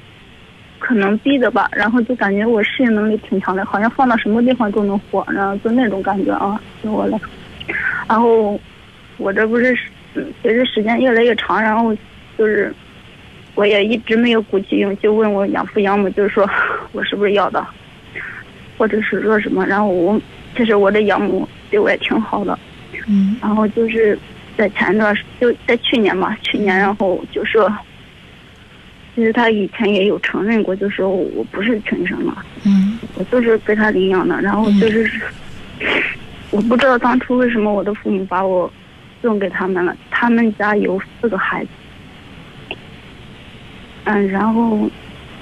[0.86, 7.28] 可能逼的吧，然后就感觉我适应能力挺强的，好像放到什么地方都能活，然后就那种感觉啊，对我来说。
[8.08, 8.60] 然后
[9.18, 9.76] 我这不是
[10.14, 11.92] 嗯随着时间越来越长，然后
[12.38, 12.72] 就是
[13.56, 16.48] 我也一直没有鼓起勇气问我养父养母，就是说
[16.94, 17.66] 我是不是要的，
[18.78, 19.66] 或者是说什么。
[19.66, 20.22] 然后我
[20.56, 22.60] 其实我的养母对我也挺好的，
[23.08, 24.16] 嗯然后就是
[24.56, 27.68] 在前一段时就在去年嘛，去年然后就说，
[29.16, 32.34] 其实他以前也有承认过，就说我不是亲生的，
[32.66, 34.42] 嗯我就是被他领养的。
[34.42, 35.10] 然后就是，
[36.52, 38.70] 我不知道当初为什么我的父母把我
[39.22, 39.96] 送给他们了。
[40.12, 41.70] 他们家有四个孩子，
[44.04, 44.90] 嗯，然后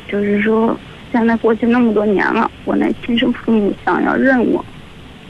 [0.08, 0.80] 就是说，
[1.12, 4.64] 现在过去那么多年了，我那亲生父母想要认我，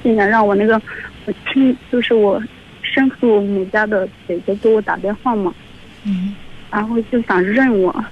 [0.03, 0.81] 现在让我那个
[1.25, 2.43] 我亲就是我
[2.81, 5.53] 生父母家的姐姐给我打电话嘛，
[6.05, 6.35] 嗯
[6.69, 8.05] 然后就想认我，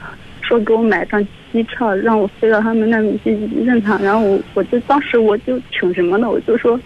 [0.52, 3.98] 说给我买张机票，让我飞到他们那边去认他。
[4.00, 6.78] 然后我我就当时我就挺什么的，我就说，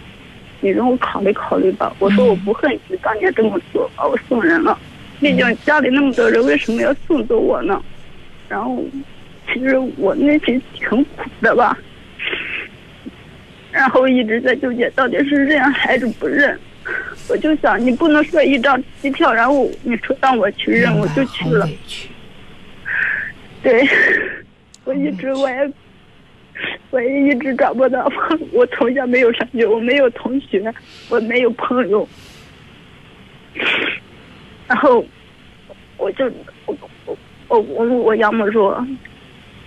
[0.60, 1.92] 你让我考虑考虑吧。
[1.98, 4.78] 我说我不恨你当年这么做，把我送人了。
[5.18, 7.82] 毕竟家里那么多人，为什么要送走我呢？
[8.48, 8.80] 然后
[9.52, 11.76] 其实我内心挺苦的吧。
[13.72, 16.56] 然后一直在纠结，到底是认还是不认。
[17.28, 21.68] 我就想，你不能说一张机票，然后你说让我去认，我就去了。
[23.66, 23.84] 对，
[24.86, 25.72] 我一直我也
[26.90, 28.08] 我也一直找不到，
[28.52, 30.72] 我从小没有上学，我没有同学，
[31.08, 32.08] 我没有朋友，
[34.68, 35.04] 然后
[35.96, 36.26] 我就
[36.66, 38.86] 我我我我我养母说，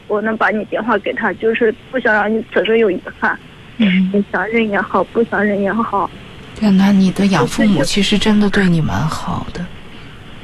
[0.08, 3.38] 我能把你电话给他，就是不想让你此生有遗憾，
[3.80, 6.10] 嗯，你想认也好，不想认也好，
[6.58, 9.66] 对，那你的养父母其实真的对你蛮好的，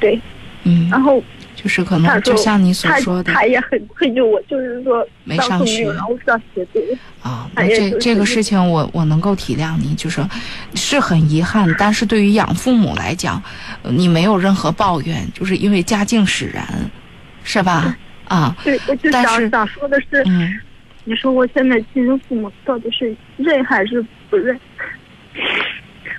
[0.02, 0.20] 对，
[0.66, 1.24] 嗯，然后。
[1.66, 6.96] 就是可能就像你所说的他也很愧疚我，就是说没上学然后上学，对。
[7.24, 10.24] 啊，那这这个事情我我能够体谅你，就是
[10.76, 13.42] 是很遗憾，但是对于养父母来讲，
[13.82, 16.64] 呃你没有任何抱怨，就是因为家境使然，
[17.44, 17.98] 是吧？
[18.26, 20.54] 啊，对，我就但是想想说的是，嗯
[21.04, 24.56] 你说我现在亲生父母到底是认还是不认？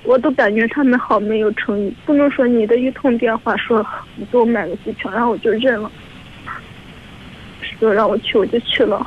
[0.06, 3.84] 我都感觉他们好没有诚意，不能说你的一通电话说
[4.14, 5.90] 你给我买个机票，然后我就认了，
[7.60, 9.04] 说让我去我就去了。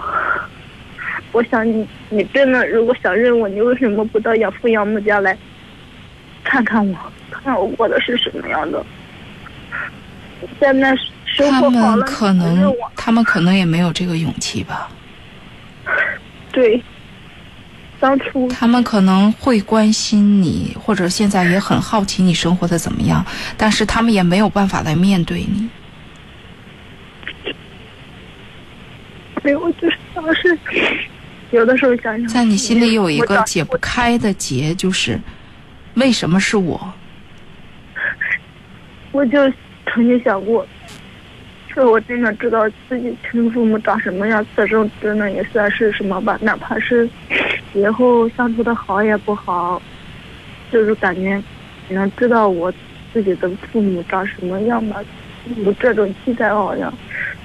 [1.31, 5.37] 我想你，你真的如果想认我，你为什么不到养父养母家来
[6.43, 6.97] 看看我，
[7.31, 8.85] 看看我过的是什么样的？
[10.59, 10.95] 在那
[11.25, 14.89] 生他们活好了，你可能他们可能也没有这个勇气吧。
[16.51, 16.81] 对，
[17.99, 23.25] 当初他们可能会关心你，或者现在也很好奇你生活的怎么样，
[23.57, 25.69] 但是他们也没有办法来面对你。
[29.43, 30.57] 对，我，就是当时
[31.51, 35.19] 有的时候想想，在你心里有一个解不开的结，就是
[35.95, 36.93] 为什么是我？
[39.11, 39.51] 我就
[39.87, 40.65] 曾经想过，
[41.73, 47.09] 说我真的知道自己亲生父母长什么样，此生真的也算是什么吧，哪怕是
[47.73, 49.81] 以后相处的好也不好，
[50.71, 51.41] 就是感觉
[51.89, 52.73] 能知道我
[53.13, 55.03] 自己的父母长什么样吧，
[55.65, 56.93] 有这种期待好像，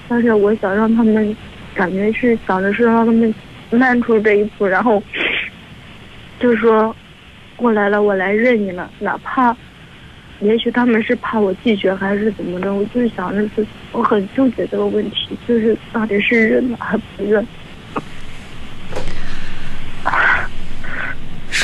[0.09, 1.37] 但是我想让他们
[1.75, 3.35] 感觉是想着是让他们
[3.71, 5.03] 迈出这一步，然后
[6.39, 6.95] 就说
[7.57, 9.57] 过来了，我来认你了，哪怕。
[10.41, 17.47] 也许他们是怕我拒绝还是怎么着，我就是想着是，我很纠结这个问题，就是到底是认呢还不认。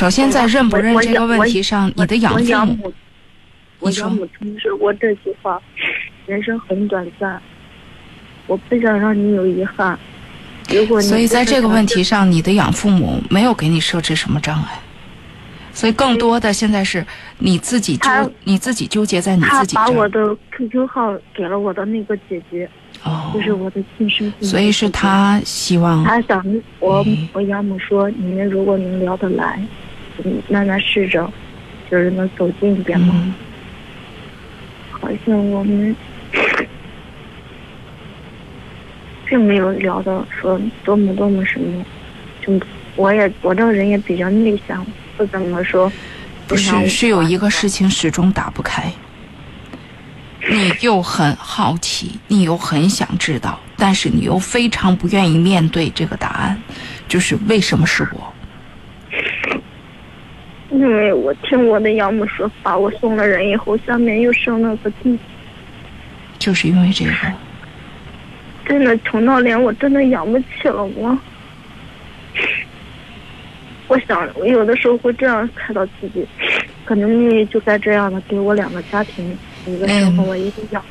[0.01, 2.91] 首先，在认不认这个问题上，你的养父母，
[3.79, 5.61] 我你说养母曾说过这句话：
[6.25, 7.39] 人生很短暂，
[8.47, 9.99] 我不想让你有遗憾。
[10.69, 14.79] 如果你所以在这个问题上，你的养父母没有给你设置什么障碍，
[15.71, 17.05] 所以更多的现在是
[17.37, 19.75] 你自己他纠，你自己纠结在你自己。
[19.75, 22.67] 把我的 QQ 号给了我的那个姐姐，
[23.03, 24.47] 哦就，是我的亲生父母。
[24.47, 24.89] 所以是。
[24.89, 26.43] 他希望，他想
[26.79, 29.61] 我嗯，我养母说，你们如果能聊得来，
[30.23, 31.31] 嗯，那那试着，
[31.89, 33.13] 就是能走近一点嘛。
[33.15, 33.33] 嗯，
[34.91, 35.95] 好像我们
[39.25, 41.85] 并没有聊到说多么多么什么，
[42.41, 42.59] 就
[42.95, 44.85] 我也我这个人也比较内向，
[45.17, 45.91] 不怎么说。
[46.47, 48.91] 不是，是有一个事情始终打不开。
[50.49, 56.61] 你又很好奇，你又很想知道，但是你又非常不愿意面对这个答案，
[57.07, 58.33] 就是为什么是我？
[60.71, 65.19] 因为我听我的养母说，把我送了人以后，下面又生了个弟弟，
[66.39, 67.11] 就是因为这个。
[68.65, 71.17] 真的穷到连我真的养不起了我。
[73.89, 76.25] 我想，我有的时候会这样看到自己，
[76.85, 80.81] 可能命运就该这样的，给我两个家庭，一个生活我，一个养。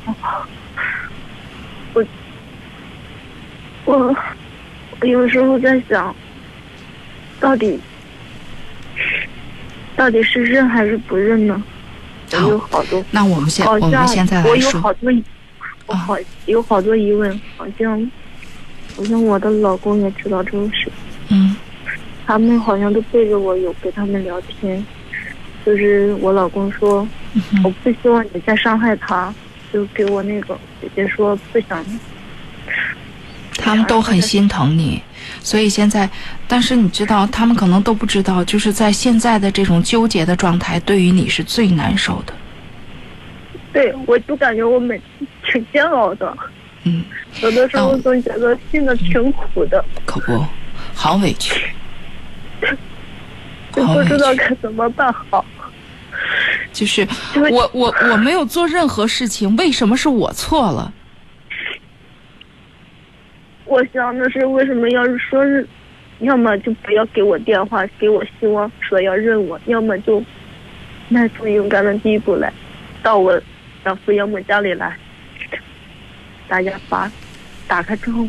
[1.93, 2.05] 我，
[3.85, 4.15] 我，
[4.99, 6.15] 我有时候在想，
[7.39, 7.79] 到底，
[10.01, 11.61] 到底是认还是不认呢？
[12.31, 15.11] 我有好多，那我们现好像我们现在我有，好多，
[15.85, 18.11] 我好有好多疑问，好像，
[18.97, 20.91] 好像我的老公也知道这种事，
[21.29, 21.55] 嗯。
[22.25, 24.83] 他们好像都背着我有跟他们聊天，
[25.63, 29.31] 就是我老公说，嗯我，不希望你再伤害他，
[29.71, 31.85] 就给我那个姐姐说不想，
[33.61, 35.01] 他们都很心疼你，
[35.41, 36.09] 所以现在，
[36.47, 42.33] 但是你知道，他们可能都不知道，就是在现在的这种纠结的状态，对于你是最难受的。
[43.71, 45.03] 对我就感觉我每次
[45.45, 46.35] 挺煎熬的，
[46.83, 47.05] 嗯，
[47.41, 50.45] 有的时候那总觉得心里挺苦的，可不，
[50.93, 51.67] 好委屈，
[53.75, 54.33] 我不知道。
[54.35, 55.45] 该怎么办好。
[56.73, 57.07] 就是
[57.51, 60.91] 我我我没有做任何事情，为什么是我错了？
[63.71, 65.65] 我想的是，为什么要是说是，
[66.19, 70.21] 要么就不要给我电话，给我希望，说要认我；要么就
[71.07, 72.51] 迈出勇敢的第一步来，
[73.01, 73.41] 到我
[73.85, 74.93] 养父养母家里来，
[76.49, 77.09] 大家把
[77.65, 78.27] 打开之后，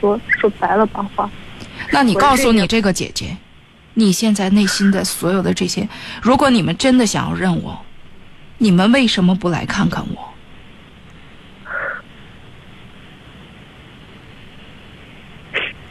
[0.00, 1.30] 说说白了把话，
[1.90, 3.36] 那你告诉你这个姐姐，
[3.92, 5.86] 你现在内心的所有的这些，
[6.22, 7.78] 如果你们真的想要认我，
[8.56, 10.35] 你们为什么不来看看我？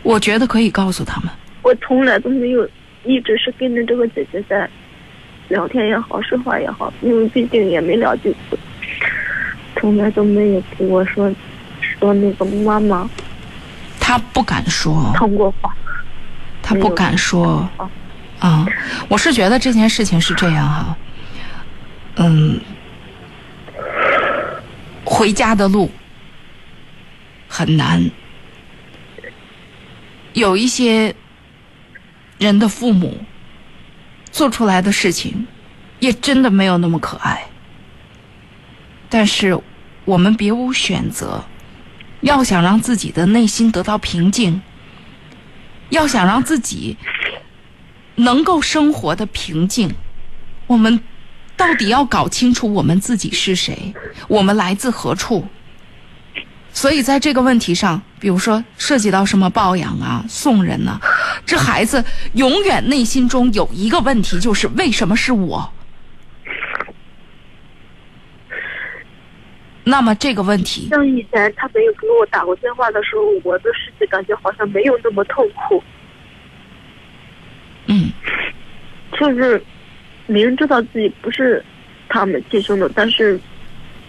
[0.06, 1.30] 我觉得可以告诉他们，
[1.64, 2.70] 我从来都没有，
[3.04, 4.70] 一直是跟着这个姐姐在
[5.50, 8.58] 聊天也好，说话也好，因为毕竟也没聊几次，
[9.76, 11.34] 从来都没有跟我说
[12.00, 13.10] 说那个妈妈
[14.00, 15.76] 他不敢说，通过话。
[16.62, 17.68] 他不敢说。
[17.78, 17.90] 啊，
[18.40, 18.66] 啊、
[19.08, 20.98] 我是觉得这件事情是这样哈，
[22.18, 22.60] 嗯，
[25.04, 25.90] 回家的路
[27.48, 28.04] 很难，
[30.36, 31.16] 有一些
[32.38, 33.20] 人的父母
[34.32, 35.48] 做出来的事情，
[36.00, 37.46] 也真的没有那么可爱。
[39.10, 39.58] 但是
[40.04, 41.46] 我们别无选择，
[42.20, 44.62] 要想让自己的内心得到平静，
[45.90, 46.98] 要想让自己
[48.16, 49.96] 能够生活的平静，
[50.68, 51.00] 我们
[51.56, 53.94] 到底要搞清楚我们自己是谁，
[54.28, 55.48] 我们来自何处，
[56.76, 61.00] 所以在这个问题上，比如说涉及到什么抱养啊、送人呐、
[61.46, 62.04] 这孩子
[62.34, 65.72] 永远内心中有一个问题，就是为什么是我？
[69.86, 75.82] 那么这个问题，像以前他没有给我打过电话的时候，我的世界感觉好像没有那么痛苦，
[77.88, 78.12] 嗯，
[79.18, 79.64] 就是
[80.28, 81.64] 明知道自己不是
[82.10, 83.40] 他们亲生的，但是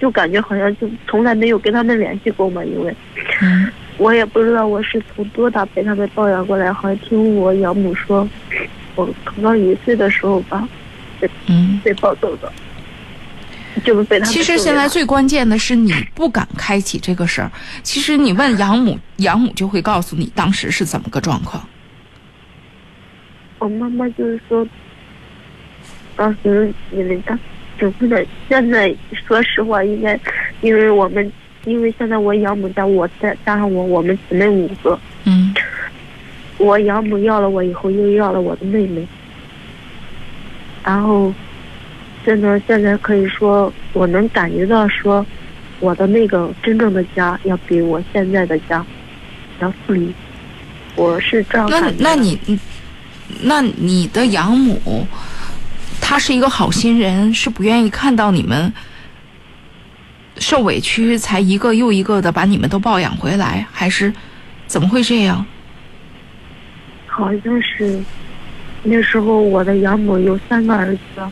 [0.01, 2.95] 就感觉好像就从来没有跟他们联系过嘛，因为
[3.43, 8.29] 嗯我也不知道我是从多大被他们抱养过来，好像听我养母说，
[8.95, 10.69] 我可能一岁的时候吧
[11.47, 11.81] 嗯。
[11.83, 12.53] 被抱走的，
[13.85, 17.51] 就是被他其实现在最关键的是你不敢开启这个事儿。
[17.83, 21.67] 其实你问养母，养母就会告诉你当时是怎么个状况。
[23.59, 24.67] 我妈妈就是说，
[26.17, 27.39] 当时因为她
[27.79, 28.95] 整个的，现在
[29.27, 30.19] 说实话，应该
[30.61, 31.33] 因为我们，
[31.65, 35.55] 因为现在我养母家，我再加上我，我们姊妹五个，嗯。
[36.59, 39.07] 我养母要了我以后，又要了我的妹妹，
[40.83, 41.31] 然后
[42.25, 45.25] 真的现在可以说，我能感觉到说，
[45.81, 48.83] 我的那个真正的家要比我现在的家
[49.61, 50.11] 要富裕，
[50.95, 51.93] 我是这样那。
[51.99, 52.59] 那你，你
[53.43, 55.07] 那你的养母，
[56.09, 58.73] 他是一个好心人，是不愿意看到你们
[60.37, 64.13] 受委屈，才一个又一个的把你们都抱养回来，还是
[64.69, 65.45] 怎么会这样？
[67.09, 68.01] 好像是
[68.85, 71.29] 那时候我的养母有三个儿子，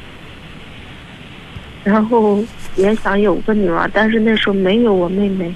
[1.84, 2.44] 然后
[2.74, 5.54] 也想有个女儿，但是那时候没有我妹妹。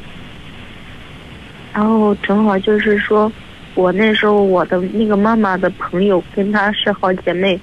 [1.75, 3.33] 然后正好就是说，
[3.75, 7.59] 我那时候我的那个妈妈的朋友跟她是好姐妹，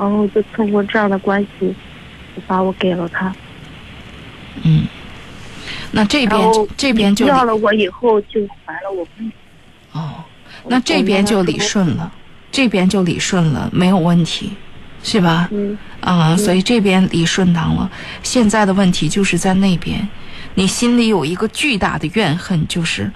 [0.00, 1.74] 然后就通过这样的关系，
[2.34, 3.30] 就把我给了他。
[4.62, 4.86] 嗯，
[5.92, 6.40] 那这边
[6.74, 9.06] 这边就要了我以后就怀了我。
[9.92, 10.24] 哦，
[10.66, 12.10] 那这边就理顺了，
[12.50, 14.52] 这边就理顺了，没有问题，
[15.02, 15.48] 是吧？
[15.52, 17.90] 嗯啊、所以这边理顺当了。
[18.22, 20.08] 现在的问题就是在那边，
[20.54, 23.12] 你心里有一个巨大的怨恨，就是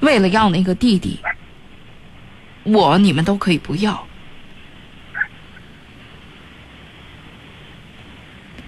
[0.00, 1.20] 为了要那个弟弟，
[2.64, 4.04] 我你们都可以不要。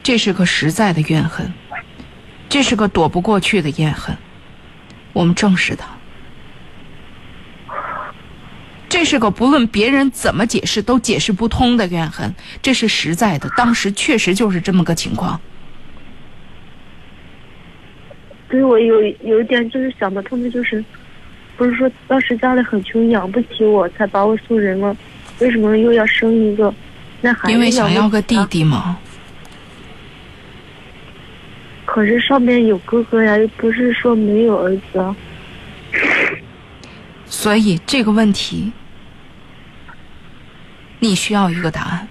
[0.03, 1.53] 这是个实在的怨恨，
[2.49, 4.17] 这是个躲不过去的怨恨，
[5.13, 5.87] 我们正视它。
[8.89, 15.41] 这是个不论别人怎么解释都解释不通的怨恨，这是实在的，当时确实就是这么个情况。
[18.51, 20.85] 所以我有有一点就是想不通的，就是
[21.57, 24.97] 不是说当时家里很穷，养不起我，才把我送人了，
[25.39, 26.75] 为什么又要生一个？
[27.21, 28.99] 那孩子因为想要个弟弟嘛，啊，
[31.93, 35.17] 可是上面有哥哥呀，又不是说没有儿子啊。
[37.27, 38.73] 所以这个问题
[41.01, 42.07] 你需要一个答案。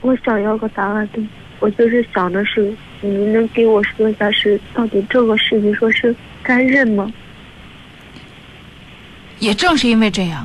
[0.00, 1.24] 我想要个答案，对，
[1.60, 6.12] 我就是想的是，你能给我说一下是到底这个事情说是
[6.42, 7.08] 该认吗？
[9.38, 10.44] 也正是因为这样，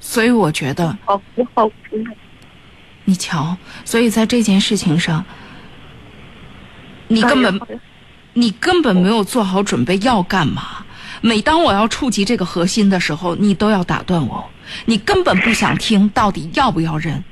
[0.00, 1.70] 所以我觉得好我好。
[3.04, 3.54] 你瞧，
[3.84, 5.22] 所以在这件事情上，
[7.08, 7.60] 你根本
[8.34, 10.84] 你根本没有做好准备要干嘛。
[11.22, 14.50] 每当我要触及这个核心的时候，你都要打断我，
[14.84, 17.24] 你根本不想听到底要不要认，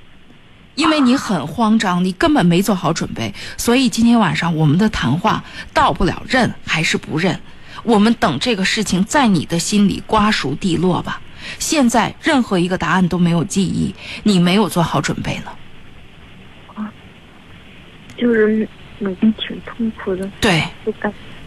[0.75, 3.35] 因为你很慌张，你根本没做好准备。
[3.59, 5.45] 所以今天晚上我们的谈话
[5.75, 7.39] 到不了认还是不认，
[7.83, 11.21] 我们等这个事情在你的心里瓜熟蒂落吧。
[11.59, 15.53] 现在任何一个答案都没有记忆，你没有做好准备呢。
[18.17, 18.67] 就是
[19.11, 20.63] 嗯挺痛苦的，对，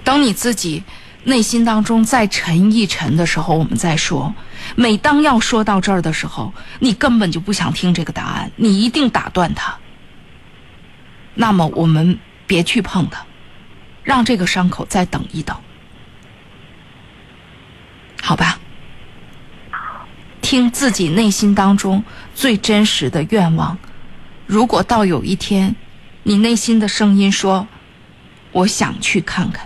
[0.04, 0.84] 等你自己
[1.24, 4.34] 内心当中再沉一沉的时候，我们再说。
[4.76, 9.78] 每当要说到这儿的时候，你根本就不想听这个答案，你一定打断他。
[11.34, 13.26] 那么我们别去碰它，
[14.04, 15.56] 让这个伤口再等一等，
[18.22, 18.60] 好吧？
[20.42, 22.02] 听自己内心当中
[22.34, 23.78] 最真实的愿望。
[24.46, 25.76] 如果到有一天，
[26.28, 27.70] 你内心的声音说
[28.52, 29.66] ：“我想去看看”，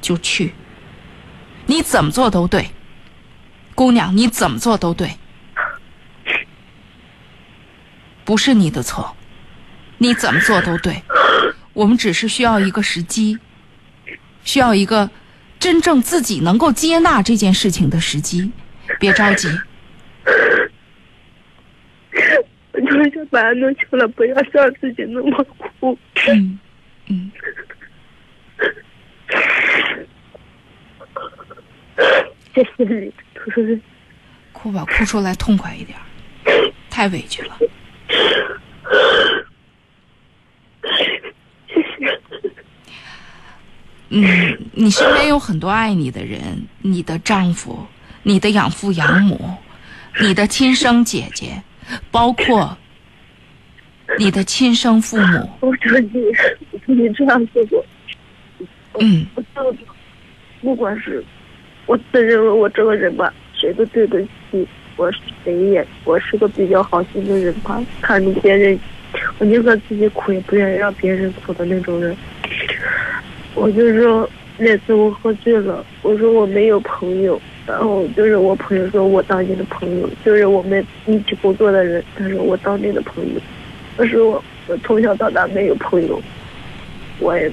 [0.00, 0.54] 就去。
[1.66, 2.70] 你怎么做都对，
[3.74, 5.18] 姑娘，你怎么做都对，
[8.24, 9.14] 不是你的错，
[9.98, 11.02] 你怎么做都对。
[11.74, 13.38] 我们只是需要一个时机，
[14.42, 15.10] 需要一个
[15.60, 18.50] 真正自己能够接纳这件事情的时机。
[18.98, 19.48] 别着急，
[22.74, 25.96] 我就是想把它弄清了，不要让自己那么苦。
[26.28, 26.58] 嗯
[27.06, 27.30] 嗯，
[32.52, 33.12] 谢谢你，
[34.52, 35.96] 哭吧，哭出来痛快一点，
[36.90, 37.56] 太委屈了。
[44.08, 47.86] 嗯，你身边有很多爱你的人，你的丈夫、
[48.24, 49.54] 你的养父养母、
[50.20, 51.62] 你的亲生姐姐，
[52.10, 52.76] 包括
[54.18, 55.50] 你的亲生父母。
[55.60, 57.84] 我知道你，你这样说过。
[59.00, 59.74] 嗯，我
[60.60, 61.22] 不管是
[61.86, 64.66] 我自认为我这个人吧，谁都对得起
[64.96, 65.10] 我，
[65.42, 67.82] 谁也我是个比较好心的人吧。
[68.00, 68.78] 看着别人，
[69.38, 72.16] 我宁可自己苦，也不愿意让别人苦的那种人。
[73.54, 74.28] 我就说
[74.58, 83.40] 那次我喝醉了，我说我没有朋友，然后就是我朋友说我当你的朋友，就是我们一起工作的人，他说我当你的朋友。
[83.96, 86.20] 可是我我从小到大没有朋友，
[87.20, 87.50] 我也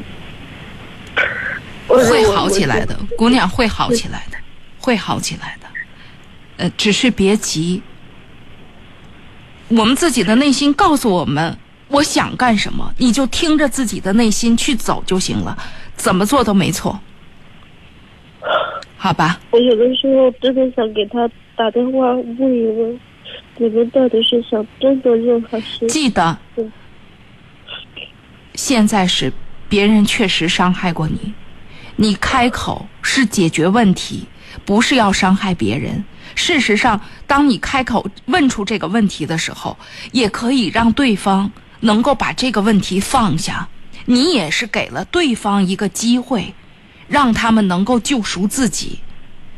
[1.88, 4.38] 我会好起来的，姑娘会好起来的，
[4.80, 5.68] 会好起来的。
[6.58, 7.82] 呃，只是别急，
[9.70, 11.58] 我们自己的内心告诉我们，
[11.88, 15.58] 我想干什么，你就听着自己的内心去走就行了，
[15.96, 17.00] 怎么做都没错，
[19.04, 19.40] 好吧？
[19.50, 23.00] 我有的时候真的想给他打电话问一问，
[23.58, 25.88] 你们到底是想真的认还是？
[25.88, 26.72] 记得嗯，
[28.54, 29.34] 现在是
[29.68, 31.34] 别人确实伤害过你，
[31.96, 34.28] 你开口是解决问题，
[34.66, 36.04] 不是要伤害别人。
[36.36, 39.76] 事实上，当你开口问出这个问题的时候，
[40.12, 43.68] 也可以让对方能够把这个问题放下。
[44.06, 46.54] 你也是给了对方一个机会，
[47.12, 49.00] 让他们能够救赎自己。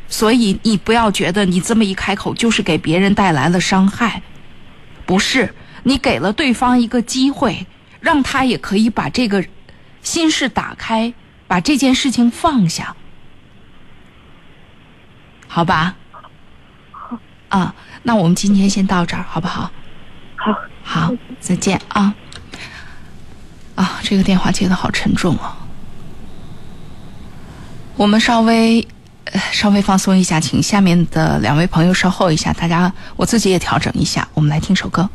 [0.08, 4.22] 所以你不要觉得你这么一开口就是给别人带来了伤害，
[5.06, 7.66] 不是，你给了对方一个机会，
[8.00, 9.44] 让他也可以把这个
[10.02, 11.14] 心事打开，
[11.46, 12.94] 把这件事情放下，
[15.48, 15.96] 好吧？
[17.48, 19.70] 啊，那我们今天先到这儿，好不好？
[20.36, 20.52] 好，
[20.82, 22.14] 好，再见啊！
[23.74, 25.63] 啊，这个电话接的好沉重啊。
[27.96, 28.86] 我们稍微
[29.52, 35.08] 稍微放松一下，请下面的两位朋友稍后一下，大家我自己也调整一下，我们来听首歌。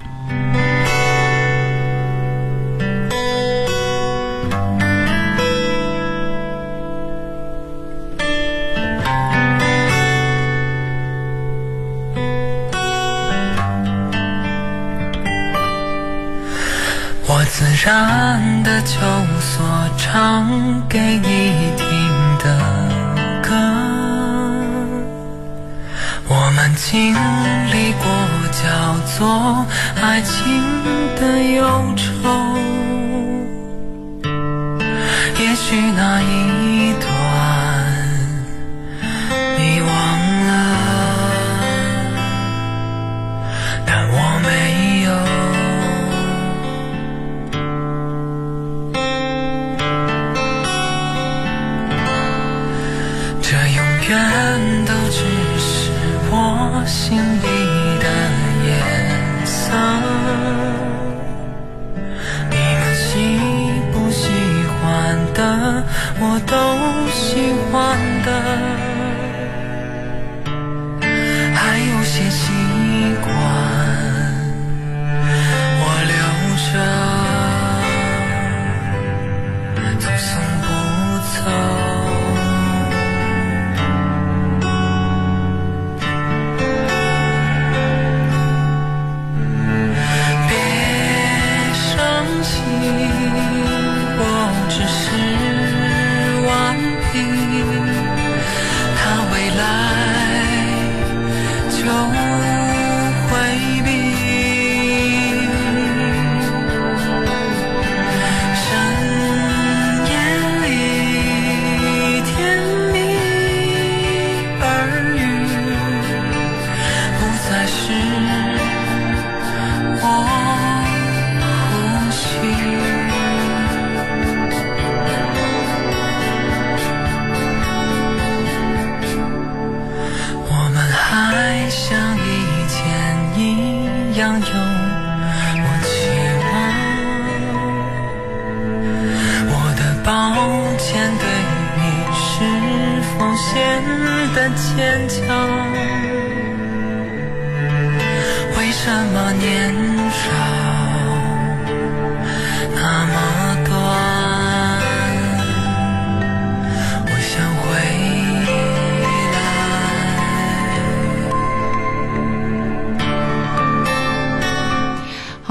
[17.27, 18.97] 我自然的就
[19.39, 19.63] 所
[19.97, 20.47] 唱
[20.89, 22.08] 给你听
[26.49, 28.09] 我们经历过
[28.49, 29.63] 叫做
[30.01, 30.33] 爱情
[31.15, 31.21] 的
[31.53, 31.61] 忧
[31.95, 32.27] 愁，
[35.39, 36.58] 也许那一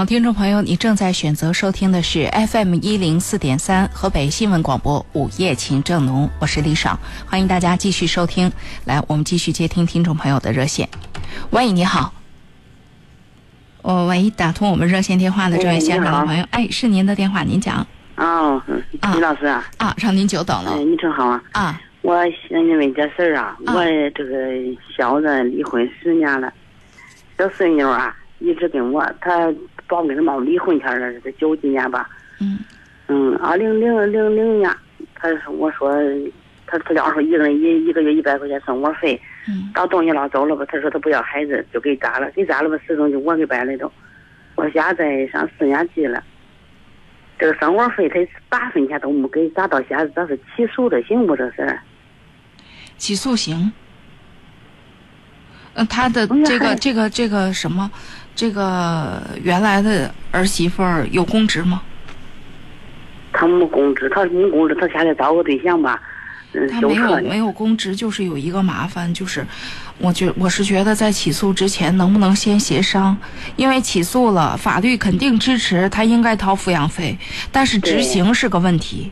[0.08, 8.50] 听众朋友，你正在选择收听的是 FM 一零四点三河北新闻广播午夜情正浓，我是李爽，欢迎大家继续收听。
[8.86, 10.88] 来，我们继续接听听众朋友的热线。
[11.50, 12.14] 喂，你好。
[13.82, 17.86] 哦，喂，打通我们热线电话的这位先生的朋友，哎，是您的电话，您讲。
[18.16, 18.62] 哦，
[19.12, 19.62] 李老师啊。
[19.76, 20.70] 啊，让您久等了。
[20.70, 21.42] 哎，你正好啊。
[21.52, 21.78] 啊。
[22.00, 22.16] 我
[22.48, 23.84] 想你问件事儿啊，我
[24.14, 24.34] 这个
[24.96, 26.50] 小子离婚十年了，
[27.36, 29.52] 小孙女啊一直跟我，他
[29.88, 32.08] 报跟他妈离婚前儿是九几年吧。
[32.40, 32.58] 嗯。
[33.08, 34.70] 嗯，二零零零零年，
[35.14, 35.90] 他我说，
[36.66, 39.20] 他他俩说一个人一一个月一百块钱生活费。
[39.48, 39.70] 嗯。
[39.74, 40.64] 把东西捞走了吧？
[40.68, 42.30] 他说他不要孩子，就给咱了？
[42.32, 42.78] 给咱了吧？
[42.86, 43.90] 始终就我给办了都。
[44.56, 46.22] 我现在上四年级了，
[47.38, 48.16] 这个生活费他
[48.48, 51.34] 八分钱都没给，咋到现在咋是起诉的行不？
[51.34, 51.78] 这事
[52.96, 53.72] 起诉行。
[55.74, 57.88] 嗯，他的这个这个这个什么，
[58.38, 61.82] 这个原来的儿媳妇儿有公职吗？
[63.32, 66.00] 他没公职，他没公职，他现在找个对象吧。
[66.70, 69.44] 他没有没有公职，就是有一个麻烦，就是，
[69.98, 73.16] 我觉我是觉得在起诉之前能不能先协商？
[73.56, 77.18] 因为起诉了，法律肯定支持他应该掏抚养费，
[77.50, 79.10] 但是执行是个问题。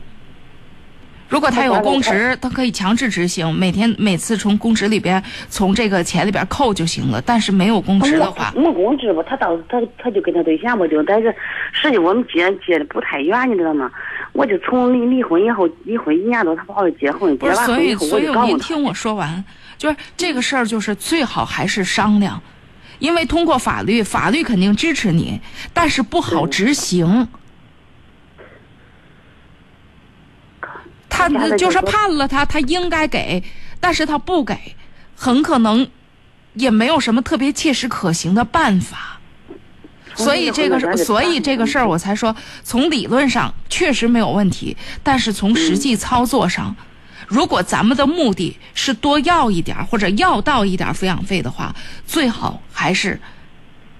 [1.29, 7.21] 如果他有公职，他可以强制执行，每天每次从公职里边从这个钱里边扣就行了。
[7.21, 9.21] 但是没有公职的话，没公职吧？
[9.27, 11.35] 他到他他就跟他对象吧，就但是
[11.73, 13.91] 实际我们接接的不太远，你知道吗？
[14.31, 19.43] 我就从离离婚以后，离婚一年多，他跑来结婚，结完婚以后我就搞您听我说完，
[19.77, 22.41] 就是这个事儿，就是最好还是商量，
[22.99, 25.41] 因为通过法律，法律肯定支持你，
[25.73, 27.27] 但是不好执行。
[31.17, 33.43] 他就是判了他，他应该给，
[33.79, 34.55] 但是他不给，
[35.15, 35.87] 很可能
[36.53, 39.19] 也没有什么特别切实可行的办法。
[40.15, 46.75] 所以这个，所以这个事儿，我才说，从理论上确实没有问题，但是从实际操作上，
[47.27, 51.75] 如果咱们的目的是多要一点或者要到一点抚养费的话，
[52.07, 53.21] 最好还是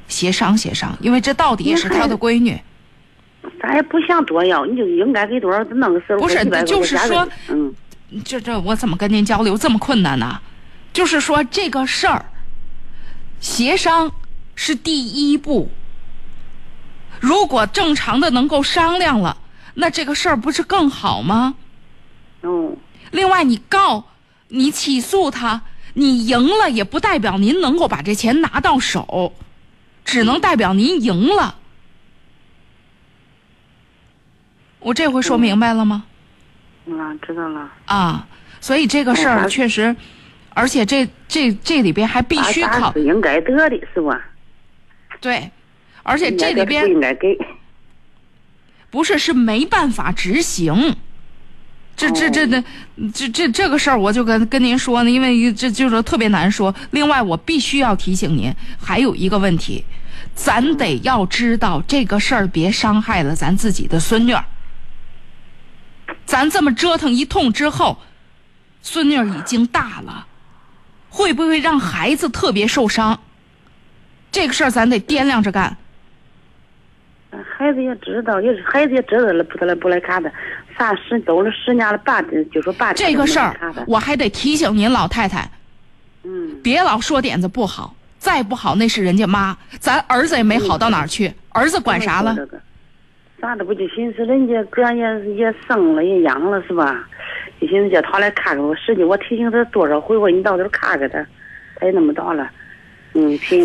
[0.07, 2.59] 协商协商，因为这到底也是他的闺女。
[3.61, 7.73] 咱也不想多要，你就应该给多少弄个事不是，就是说，嗯，
[8.23, 10.39] 这这我怎么跟您交流这么困难呢？
[10.93, 12.25] 就是说这个事儿，
[13.39, 14.11] 协商
[14.55, 15.69] 是第一步。
[17.19, 19.37] 如果正常的能够商量了，
[19.75, 21.55] 那这个事儿不是更好吗？
[22.43, 22.75] 嗯。
[23.11, 24.05] 另外，你告，
[24.49, 25.61] 你起诉他，
[25.93, 29.33] 你赢了也不代表您能够把这钱拿到手，
[30.03, 31.55] 只能代表您赢了。
[34.87, 36.05] 我这回说明白了吗？
[36.85, 37.69] 嗯，知道了。
[37.87, 38.25] 啊，
[38.61, 39.93] 所以这个事儿确实，
[40.51, 42.93] 而且这这这里边还必须考。
[42.93, 44.17] 是应该得的是吧？
[45.19, 45.51] 对。
[46.03, 47.37] 而且这里边不应该给，
[48.89, 50.95] 不是是没办法执行，
[51.97, 52.63] 这这这这
[53.13, 56.73] 这这这个事儿，我就跟跟您说呢，因为这就是特别难说。
[56.91, 59.83] 另外，我必须要提醒您，还有一个问题，
[60.33, 64.41] 咱得要知道这个事儿别伤害了咱自己的孙女儿。
[66.27, 67.97] 咱这么折腾一通之后，
[68.83, 70.27] 孙女儿已经大了，
[71.09, 73.19] 会不会让孩子特别受伤？
[74.29, 75.75] 这个事儿咱得掂量着干。
[77.31, 80.31] 孩子也知道，也是孩子也知道了，不来不来看的，
[80.77, 83.57] 啥十走了十年了，爸就说爸这个事儿，
[83.87, 85.49] 我还得提醒您老太太，
[86.23, 92.35] 嗯，别老说点子不好，再不好那是人家妈，咱儿子也没好到哪儿去，儿子管啥了？
[93.39, 97.07] 啥都不就寻思人家哥也也生了也养了是吧？
[97.61, 101.23] 就寻思叫他来看看我，实际我提醒他多少回，我你到底看看他，
[101.79, 102.49] 他也那么大了。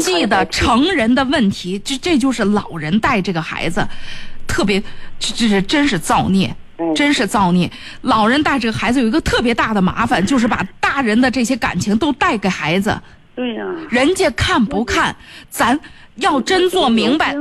[0.01, 3.87] 记得成人的问题，这这就是老人带这个孩子，
[4.47, 4.81] 特别
[5.19, 6.55] 这这是真是造孽，
[6.95, 7.71] 真是造孽。
[8.01, 12.99] 老人带这个孩子有一个特别大的麻烦，就是把大人的这些感情都带给孩子。
[13.35, 15.15] 对呀，人家看不看，
[15.51, 15.79] 咱
[16.17, 17.35] 要真做明白。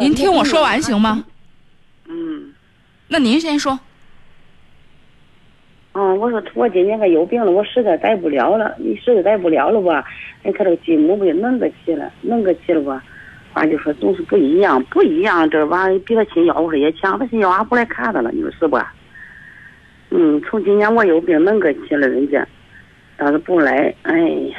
[0.00, 1.24] 您听我说完行吗？
[2.10, 2.52] 嗯，
[3.06, 3.78] 那您先说。
[5.92, 10.04] 嗯，我说我今年个有病了，我实在待不了了，你实在待不了了吧？
[10.42, 13.02] 哎，他这个继母不就弄个去了，弄个去了吧？
[13.54, 18.92] 完就说总是不一样，不一样，这玩意比他亲吆喝也强，他亲吆喝不来看他了，你说是吧？
[20.10, 22.46] 嗯，从今年我有病弄个去了，人家，
[23.16, 24.56] 倒是不来，哎呀，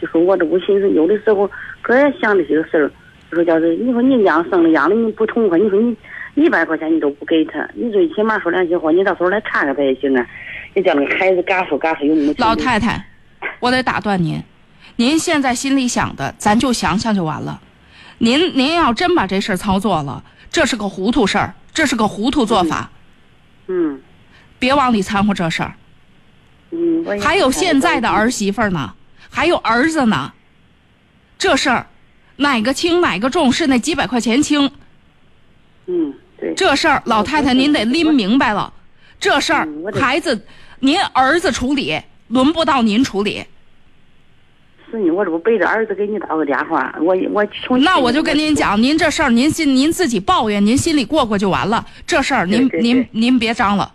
[0.00, 2.90] 就说我这不寻思，有的时候哥也想这些个事儿，
[3.30, 5.96] 就说叫是你说你养生了养了你不痛快，你说你
[6.42, 10.26] 一百块钱你都不给他，你最起码说两句话，你到时候来看看他也行啊。
[10.74, 12.36] 你叫那孩子干说干说有母亲。
[12.38, 13.04] 老太太，
[13.58, 14.40] 我得打断您，
[14.96, 17.60] 您现在心里想的，咱就想想就完了。
[18.18, 22.90] 您您要真把这事儿操作了，这是个糊涂事儿，这是个糊涂做法，
[23.66, 24.00] 嗯
[24.58, 25.72] 别往里掺和这事儿。
[26.70, 28.92] 嗯，我还有现在的儿媳妇呢，
[29.30, 30.32] 还有儿子呢，
[31.38, 31.86] 这事儿
[32.36, 33.50] 哪个轻哪个重？
[33.50, 34.70] 是那几百块钱轻？
[35.86, 38.72] 嗯，对，这事儿老太太您得拎明白了，
[39.18, 40.40] 这事儿孩子
[40.80, 43.44] 您儿子处理，轮不到您处理。
[44.90, 51.84] 是你，我这不背着儿子给你打个电话，我我从那我就跟您讲，您这事儿您心您自己抱怨，您心里过过就完了。
[52.06, 53.92] 这事儿您对对对您您别张了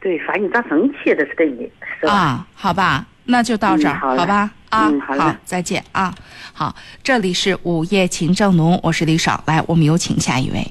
[0.00, 1.64] 对，反正你咋生气的是真的，
[2.00, 2.12] 是吧？
[2.12, 3.06] 啊，好吧？
[3.24, 4.50] 那就到这儿，嗯好嘞吧？
[4.70, 6.14] 啊，嗯好嘞再见啊。
[6.52, 10.64] 好，这里是午夜情正浓，我是李爽，来，我们有请下一位。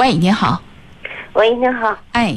[0.00, 0.58] 喂，您好，
[1.34, 2.34] 喂，您好，哎。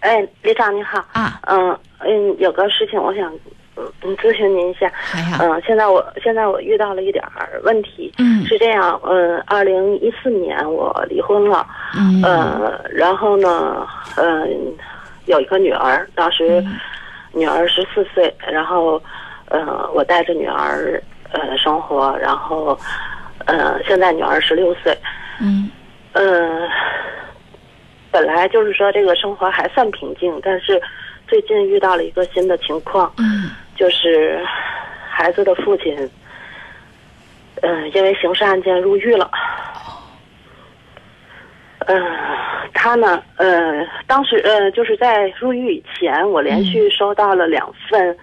[0.00, 3.32] 哎，李长你好，啊，嗯嗯，有个事情我想
[3.76, 8.44] 嗯嗯咨询您一下，哎呀，嗯，现在我现在我遇到了一点儿问题，嗯。
[8.46, 11.64] 是这样，嗯，二零一四年我离婚了，
[11.96, 12.20] 嗯。
[12.24, 13.86] 呃，然后呢，
[14.16, 14.74] 嗯、
[15.26, 16.80] 有一个女儿，当时嗯。
[17.32, 19.00] 女儿十四岁，然后，
[19.50, 22.76] 呃，我带着女儿呃生活，然后，
[23.46, 24.96] 呃，现在女儿十六岁，
[26.12, 26.68] 嗯嗯，
[28.10, 30.80] 本来就是说这个生活还算平静，但是
[31.26, 34.44] 最近遇到了一个新的情况，嗯就是
[35.08, 35.94] 孩子的父亲，
[37.62, 39.30] 嗯、因为刑事案件入狱了。
[41.86, 42.02] 嗯、
[42.74, 48.16] 他呢，呃，当时呃，就是在入狱以前，我连续收到了两份，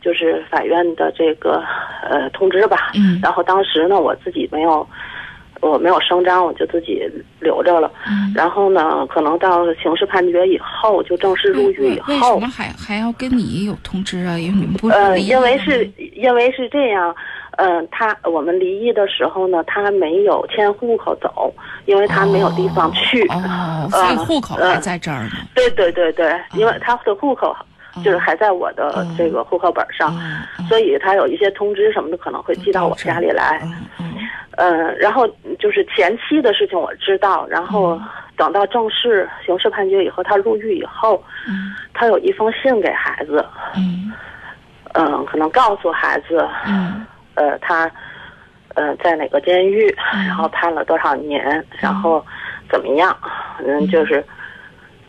[0.00, 1.62] 就是法院的这个
[2.08, 2.92] 呃通知吧。
[2.94, 4.88] 嗯然后当时呢，我自己没有，
[5.60, 7.02] 我没有声张，我就自己
[7.38, 7.90] 留着了。
[8.06, 14.38] 嗯，然后呢，可能到刑事判决以后，就正式入狱以为什后么，还还要跟你有通知啊？
[14.38, 17.14] 因为你们不是呃，因为是因为是这样，
[17.56, 21.52] 嗯、他我们离异的时候呢，他没有迁户口走，
[21.86, 23.26] 因为他没有地方去。
[23.28, 25.32] 哦， 所以呃户口还在这儿呢。
[25.54, 27.54] 对对对对，因为他的户口
[28.04, 30.16] 就是嗯还在我的这个户口本上，
[30.68, 33.60] 所以他有一些通知什么的可能会寄到我家里来。
[34.62, 35.26] 嗯然后
[35.58, 37.98] 就是前期的事情我知道，然后
[38.36, 41.72] 等到正式刑事判决以后，他入狱以后，嗯。
[41.94, 43.44] 他有一封信给孩子，
[43.74, 44.12] 嗯。
[44.92, 47.06] 嗯，可能告诉孩子，嗯。
[47.36, 47.90] 呃，他
[48.74, 49.88] 呃在哪个监狱，
[50.26, 52.22] 然后判了多少年，然后
[52.70, 53.16] 怎么样，
[53.64, 54.22] 嗯，就是。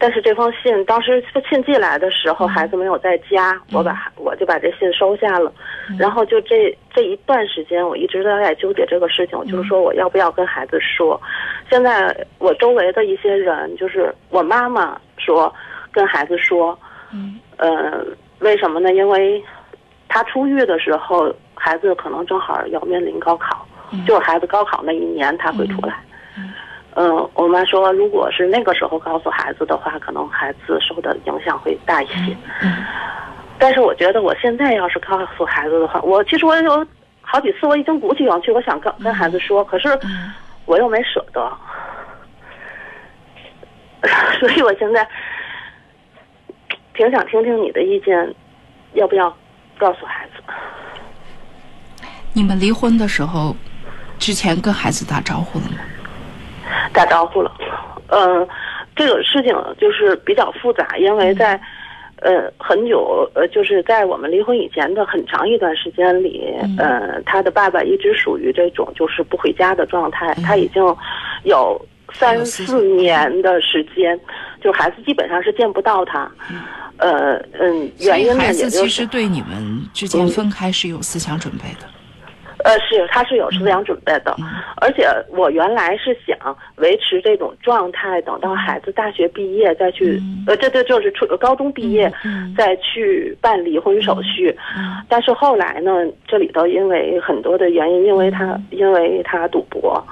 [0.02, 5.54] 但是这封信当时信寄来的时候，孩子没有在家，我把我就把这信收下了，
[6.00, 11.22] 然后就这这一段时间，我一直都在纠结这个事情，就是说我要不要跟孩子说。
[11.70, 15.54] 现在我周围的一些人，就是我妈妈说
[15.92, 16.76] 跟孩子说，
[17.14, 18.04] 嗯呃，
[18.40, 18.92] 为什么呢？
[18.96, 19.44] 因为
[20.10, 23.68] 他出狱的时候，孩子可能正好要面临高考，
[24.08, 26.04] 就是孩子高考那一年他会出来。
[26.96, 32.36] 嗯、我妈说，如果是那个时候告诉孩子的话，可能孩子受的影响会大一些。
[33.58, 36.86] 但是我觉得，我现在要是告诉孩子的话，我其实我有
[37.22, 39.88] 好几次我已经鼓起勇气，我想跟跟孩子说，可是
[40.66, 41.58] 我又没舍得，
[44.40, 45.08] 所以我现在
[46.94, 48.36] 挺想听听你的意见，
[48.94, 49.34] 要不要
[49.78, 50.44] 告诉孩子？
[52.34, 53.56] 你们离婚的时候，
[54.20, 55.78] 之前跟孩子打招呼了吗？
[56.94, 57.52] 打招呼了。
[58.08, 58.48] 嗯、
[58.96, 61.60] 这个事情就是比较复杂，因为在
[62.18, 70.84] 呃很久呃就是在我们离婚以前的很长一段时间里，呃，他的爸爸一直属于这种就是不回家的状态，他已经
[71.44, 71.80] 有
[72.14, 74.20] 三四年的时间，
[74.62, 76.30] 就孩子基本上是见不到他。
[76.98, 81.88] 呃嗯，原因呢孩子其也就是实对你们之间分开是有思想准备的。
[82.64, 84.36] 呃，是，他是有思想准备的，
[84.78, 92.12] 而且我原来是想维持这种状态，等到孩子大学毕业再去，呃，这这就是初高中毕业、
[92.58, 94.56] 再去办离婚手续。
[95.10, 95.92] 但是后来呢，
[96.28, 100.04] 这里头因为很多的原因，因为他因为他赌博。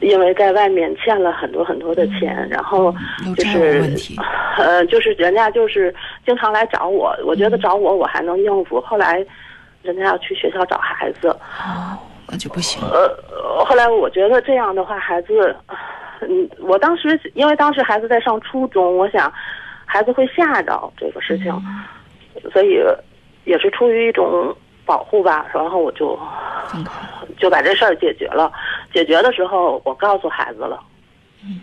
[0.00, 2.92] 因为在外面欠了很多很多的钱，然后
[3.36, 4.16] 就是问题
[4.58, 5.94] 呃，就是人家就是
[6.26, 9.24] 经常来找我，我觉得找我我还能应付，后来
[9.82, 12.80] 人家要去学校找孩子，哦，那就不行。
[12.82, 15.54] 呃，后来我觉得这样的话，孩子，
[16.20, 19.32] 嗯，我当时因为当时孩子在上初中，我想
[19.84, 21.52] 孩子会吓着这个事情，
[22.52, 22.80] 所以
[23.44, 24.54] 也是出于一种
[24.86, 26.18] 保护吧，然后我就
[27.38, 28.52] 就把这事儿解决了。
[28.92, 30.80] 解决的时候，我告诉孩子了，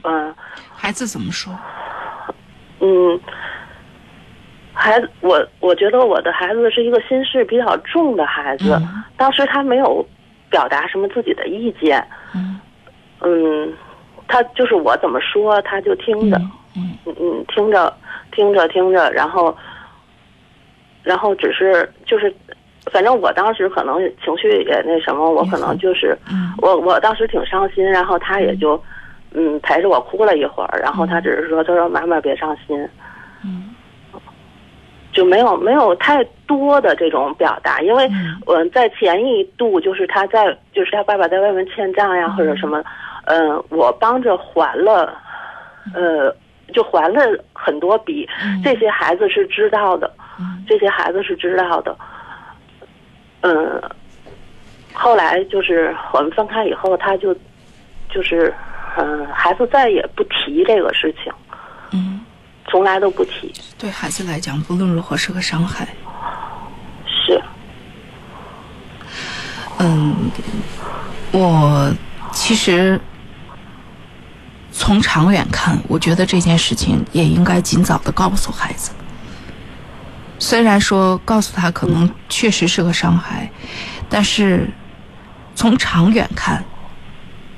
[0.04, 0.36] 嗯，
[0.76, 1.54] 孩子怎么说？
[2.82, 3.20] 嗯，
[4.80, 8.80] 孩子，我我觉得我的孩子是一个心事比较重的孩子。
[9.18, 10.06] 当时他没有
[10.50, 12.02] 表达什么自己的意见。
[12.34, 12.60] 嗯
[13.22, 13.74] 嗯，
[14.28, 16.38] 他就是我怎么说，他就听着，
[16.78, 17.94] 嗯嗯嗯，听着
[18.32, 19.54] 听着听着，然后
[21.04, 22.34] 然后只是就是，
[22.90, 28.82] 反正我当时可能情绪也那什么，我可能就是嗯我我当时挺伤心，然后他也就
[29.34, 32.90] 嗯陪着我哭了一会儿，然后他只是说他说妈妈别伤心，嗯
[35.12, 38.36] 就没有没有太多的这种表达，因为嗯。
[38.46, 42.84] 我在前一度就是他在就是他爸爸在外面欠账呀或者什么，
[43.26, 45.14] 嗯、我帮着还了，
[45.94, 46.34] 呃，
[46.74, 47.22] 就还了
[47.54, 48.62] 很多笔，嗯。
[48.64, 50.12] 这些孩子是知道的，
[50.68, 51.96] 这些孩子是知道的，
[53.42, 53.82] 嗯，
[54.94, 57.36] 后来就是我们分开以后，他就
[58.10, 58.54] 就是
[58.98, 61.49] 嗯、孩子再也不提这个事情，嗯，
[62.70, 65.88] 从来都不提，对孩子来讲，不论如何是个伤害。
[67.06, 67.42] 是。
[69.80, 70.30] 嗯，
[71.32, 71.94] 我
[72.32, 73.00] 其实
[74.72, 78.92] 从长远看，我觉得这件事情也应该尽早的告诉孩子。
[80.38, 83.50] 虽然说告诉他可能确实是个伤害，
[84.08, 84.70] 但是
[85.56, 86.64] 从长远看，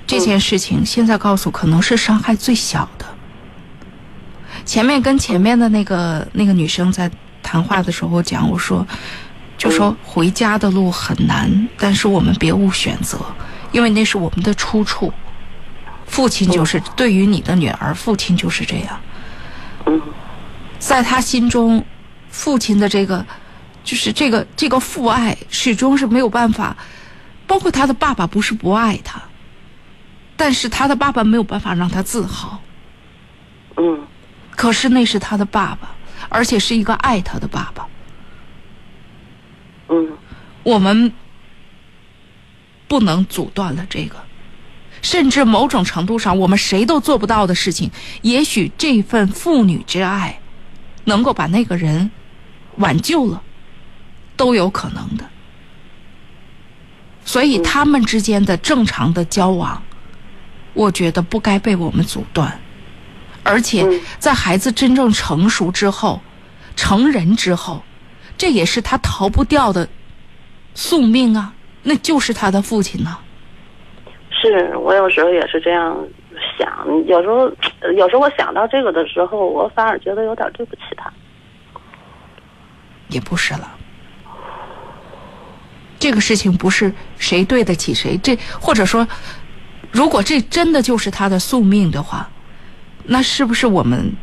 [0.07, 3.00] 这件事情现在告诉可能是伤害最小的。
[4.71, 7.11] 前面跟前面的那个那个女生在
[7.43, 8.87] 谈话的时候讲，我说，
[9.57, 13.19] 就说回家的路很难，但是我们别无选择，
[13.73, 15.11] 因为那是我们的出处。
[16.05, 18.97] 父亲就是对于你的女儿，父亲就是这样。
[20.79, 21.83] 在他心中，
[22.29, 23.25] 父亲的这个，
[23.83, 26.77] 就是这个这个父爱，始终是没有办法。
[27.45, 29.21] 包括他的爸爸不是不爱他，
[30.37, 32.57] 但是他的爸爸没有办法让他自豪。
[33.75, 33.99] 嗯。
[34.51, 35.95] 可是那是他的爸爸，
[36.29, 37.87] 而且是一个爱他的爸爸。
[39.89, 40.17] 嗯。
[40.63, 41.11] 我们
[42.87, 44.15] 不能阻断了这个，
[45.01, 47.89] 甚至某种程度上，我们谁都做不到的事情，
[48.21, 50.39] 也许这份父女之爱，
[51.05, 52.11] 能够把那个人
[52.75, 53.41] 挽救了，
[54.37, 55.27] 都有可能的。
[57.25, 59.81] 所以他们之间的正常的交往，
[60.73, 62.59] 我觉得不该被我们阻断。
[63.43, 63.85] 而且
[64.19, 66.21] 在孩子真正成熟之后，
[66.75, 67.83] 成人之后，
[68.37, 69.87] 这也是他逃不掉的
[70.73, 71.53] 宿命啊，
[71.83, 73.17] 那就是他的父亲呢、
[74.29, 75.97] 是我有时候也是这样
[76.57, 77.51] 想，有时候
[77.95, 81.11] 有时候我想到这个的时候，我反而觉得有点对不起他。
[83.09, 83.77] 也不是了。
[85.99, 89.07] 这个事情不是谁对得起谁，这或者说，
[89.91, 92.27] 如果这真的就是他的宿命的话，
[93.05, 94.13] 那是不是我们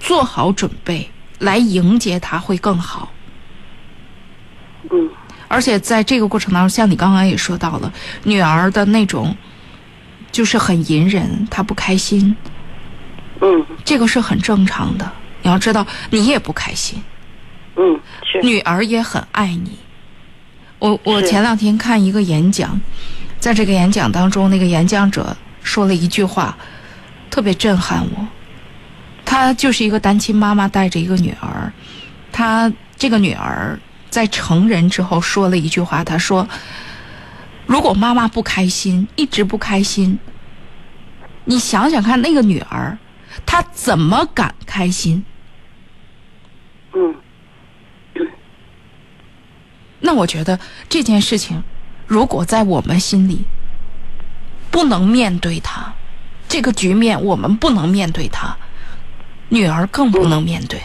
[0.00, 3.12] 做好准备来迎接他会更好？
[4.90, 5.10] 嗯。
[5.48, 7.92] 而且在这个过程当中，像你刚刚也说到了，
[8.24, 9.36] 女儿的那种
[10.32, 12.34] 就是很隐忍，她不开心。
[13.40, 13.64] 嗯。
[13.84, 15.10] 这个是很正常的。
[15.42, 17.02] 你要知道，你也不开心。
[17.76, 18.40] 嗯，是。
[18.42, 19.78] 女儿也很爱你。
[20.78, 22.80] 我我前两天看一个演讲，
[23.38, 26.56] 在这个演讲当中，那个演讲者说了一句话，
[27.30, 28.26] 特别震撼我。
[29.24, 31.72] 她就是一个单亲妈妈，带着一个女儿。
[32.30, 33.78] 她这个女儿
[34.10, 36.48] 在成人之后说了一句话，她说
[37.66, 40.18] ：“如果妈妈不开心，一直不开心，
[41.44, 42.98] 你想想看，那个女儿
[43.44, 45.24] 她怎么敢开心？”
[46.94, 47.14] 嗯。
[50.00, 51.62] 那我觉得这件事情，
[52.06, 53.46] 如果在我们心里
[54.70, 55.94] 不能面对它，
[56.54, 58.56] 这个局面我们不能面对它，
[59.48, 60.80] 女儿更不能面对。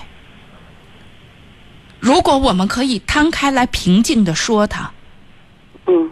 [1.99, 4.91] 如果我们可以摊开来平静的说他，
[5.85, 6.09] 嗯，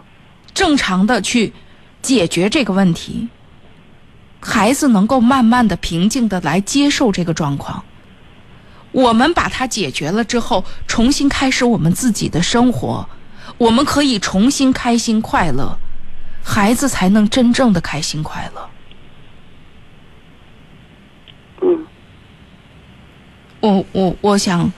[0.54, 1.52] 正常的去
[2.00, 3.26] 解决这个问题，
[4.38, 7.82] 孩子能够慢慢的平静的来接受这个状况。
[8.92, 13.08] 我们把它解决了之后，重新开始我们自己的生活，
[13.56, 15.76] 我们可以重新开心快乐，
[16.44, 18.70] 孩子才能真正的开心快乐。
[21.60, 21.84] 嗯，
[23.60, 24.70] 我我我想，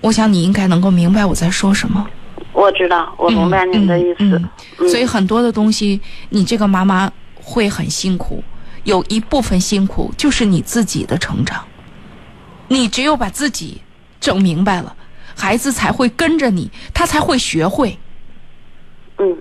[0.00, 2.06] 我想你应该能够明白我在说什么。
[2.52, 4.16] 我知道，我明白您的意思。
[4.20, 4.48] 嗯
[4.78, 6.00] 嗯所以很多的东西，
[6.30, 8.42] 你这个妈妈会很辛苦，
[8.84, 11.64] 有一部分辛苦就是你自己的成长。
[12.68, 13.82] 你只有把自己
[14.20, 14.96] 整明白了，
[15.36, 17.98] 孩子才会跟着你，他才会学会。
[19.18, 19.36] 嗯，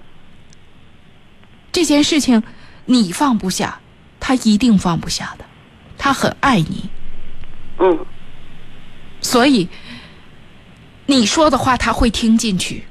[1.72, 2.44] 这件事情
[2.86, 3.80] 你放不下，
[4.20, 5.46] 他一定放不下的，
[5.98, 6.90] 他很爱你。
[7.80, 8.06] 嗯，
[9.22, 9.68] 所以
[11.06, 12.86] 你说的话他会听进去。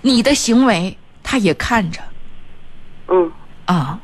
[0.00, 2.00] 你的行为他也看着。
[3.08, 3.32] 嗯。
[3.66, 4.00] 啊。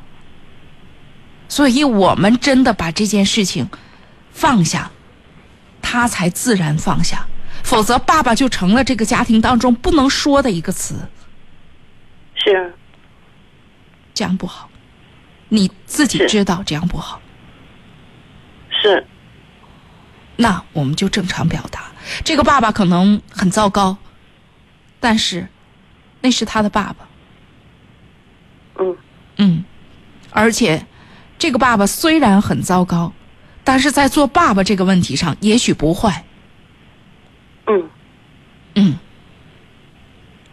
[1.49, 3.69] 所以我们真的把这件事情
[4.31, 4.91] 放下，
[5.81, 7.27] 他才自然放下，
[7.63, 11.09] 否则爸爸就成了这个家庭当中不能说的一个词，
[12.35, 12.75] 是。
[14.13, 14.69] 这样不好。
[15.49, 17.21] 你自己知道这样不好，
[18.71, 19.07] 是
[20.37, 21.85] 那我们就正常表达。
[22.25, 23.97] 这个爸爸可能很糟糕，
[25.01, 25.47] 但是
[26.21, 27.09] 那是他的爸爸。
[28.79, 28.97] 嗯
[29.37, 29.65] 嗯，
[30.31, 30.87] 而且
[31.39, 33.13] 这个爸爸虽然很糟糕，
[33.63, 36.25] 但是在做爸爸这个问题上也许不坏。
[37.67, 37.89] 嗯
[38.75, 38.99] 嗯，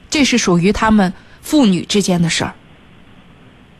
[0.10, 2.54] 这是属于他们父女之间的事儿，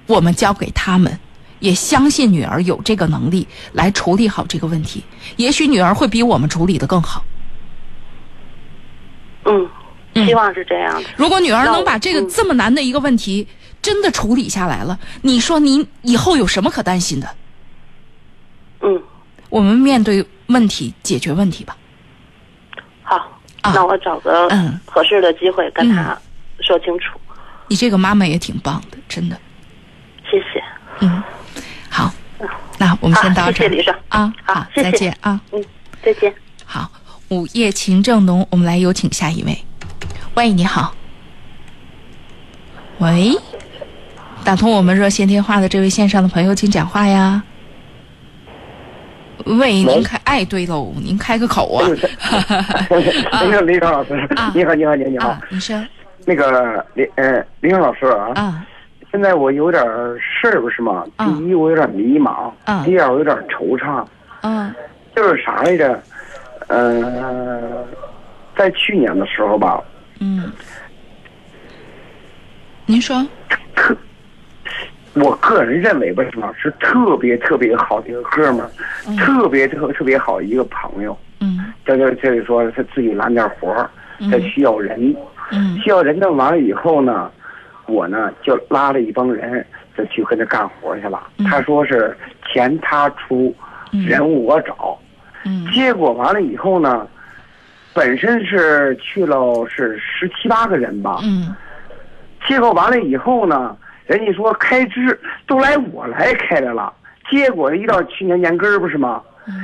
[0.08, 1.20] 我们交给他们，
[1.62, 5.02] 也相信女儿有这个能力来处理好这个问题。
[5.38, 7.24] 也许女儿会比我们处理的更好。
[9.46, 9.70] 嗯，
[10.26, 11.10] 希望是这样的。
[11.16, 13.48] 如果女儿能把这个嗯这么难的一个问题
[13.82, 17.30] 真的处理下来了，你说你以后有什么可担心的？
[18.82, 19.02] 嗯，
[19.50, 21.78] 我们面对问题，解决问题吧。
[23.04, 23.16] 好，
[23.62, 26.18] 啊那我找个嗯合适的机会跟他
[26.60, 27.20] 说清楚。
[27.68, 29.40] 你这个妈妈也挺棒的，真的。
[30.30, 30.64] 谢谢。
[31.00, 31.24] 嗯，好，
[32.82, 35.40] 那我们先到这儿谢谢李生啊，好，谢谢再见啊。
[35.52, 35.64] 嗯，
[36.02, 36.34] 再见。
[36.66, 36.90] 好，
[37.30, 39.56] 午夜情正浓，我们来有请下一位。
[40.34, 40.96] 喂，你好。
[42.98, 43.38] 喂，
[44.44, 47.44] 打通我们热线电话的这位线上的朋友，请讲话呀。
[49.46, 51.88] 喂，您开，哎，对喽，您开个口啊。
[52.90, 55.40] 那个 李刚老师，你好，你好，你好，你好啊，。
[55.50, 55.80] 你说
[56.26, 58.66] 那个李呃李刚老师啊，啊
[59.12, 59.84] 现在我有点
[60.20, 61.06] 事儿，不是吗？
[61.18, 64.06] 第一，我有点迷茫；啊第二，我有点惆怅。
[64.42, 64.74] 嗯
[65.14, 66.02] 就是啥来着？
[66.68, 67.86] 呃，
[68.56, 69.84] 在去年的时候吧，
[70.22, 70.50] 嗯，
[72.86, 73.16] 您说
[73.76, 73.94] 特
[75.16, 76.50] 我个人认为吧，是吗？
[76.58, 78.72] 是特别特别好的一个哥们儿，
[79.18, 81.18] 特别特特别好一个朋友。
[81.42, 83.90] 嗯这就这就说他自己揽点活儿，
[84.32, 85.14] 他需要人，
[85.52, 86.32] 嗯需要人呢。
[86.32, 87.30] 完了以后呢，
[87.88, 89.66] 我呢就拉了一帮人，
[89.98, 91.22] 就去跟他干活去了。
[91.50, 93.54] 他说是钱他出，
[93.92, 94.98] 人我找。
[95.46, 97.08] 嗯结果完了以后呢，
[97.94, 101.20] 本身是去了是十七八个人吧。
[101.24, 101.56] 嗯
[102.48, 103.76] 结果完了以后呢，
[104.06, 106.94] 人家说开支都来我来开来了。
[107.30, 109.22] 结果一到去年年根儿不是吗？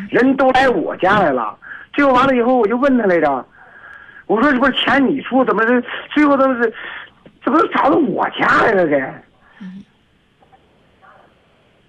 [0.09, 1.55] 人都来我家来了。
[1.93, 3.45] 最后完了以后，我就问他来着，
[4.25, 5.81] 我说这不是钱你出，怎么这
[6.13, 6.73] 最后都是
[7.47, 9.01] 怎么找到我家来了给？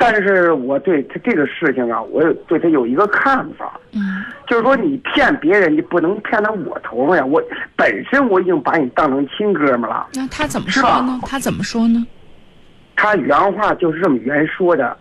[0.00, 7.24] 但是我对他这个事情啊，我有对他有一个看法，嗯就是说你骗别人，你不能骗到我头上呀。
[7.26, 7.42] 我
[7.74, 10.06] 本身我已经把你当成亲哥们了。
[10.14, 11.18] 那他怎么说呢？
[11.26, 12.06] 他怎么说呢？
[12.94, 14.96] 他原话就是这么原说的，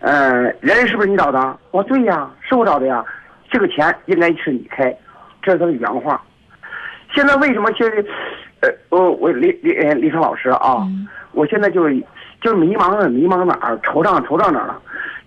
[0.00, 1.58] 呃，人是不是你找的？
[1.70, 3.04] 我说对呀，是我找的呀。
[3.50, 4.96] 这个钱应该是你开，
[5.42, 6.18] 这是他的原话。
[7.12, 8.02] 现在为什么现在，
[8.62, 10.86] 呃，我我李李呃李成老师啊，
[11.32, 12.00] 我现在就是
[12.40, 14.80] 就是迷茫了，迷茫哪儿，惆怅惆怅哪儿了？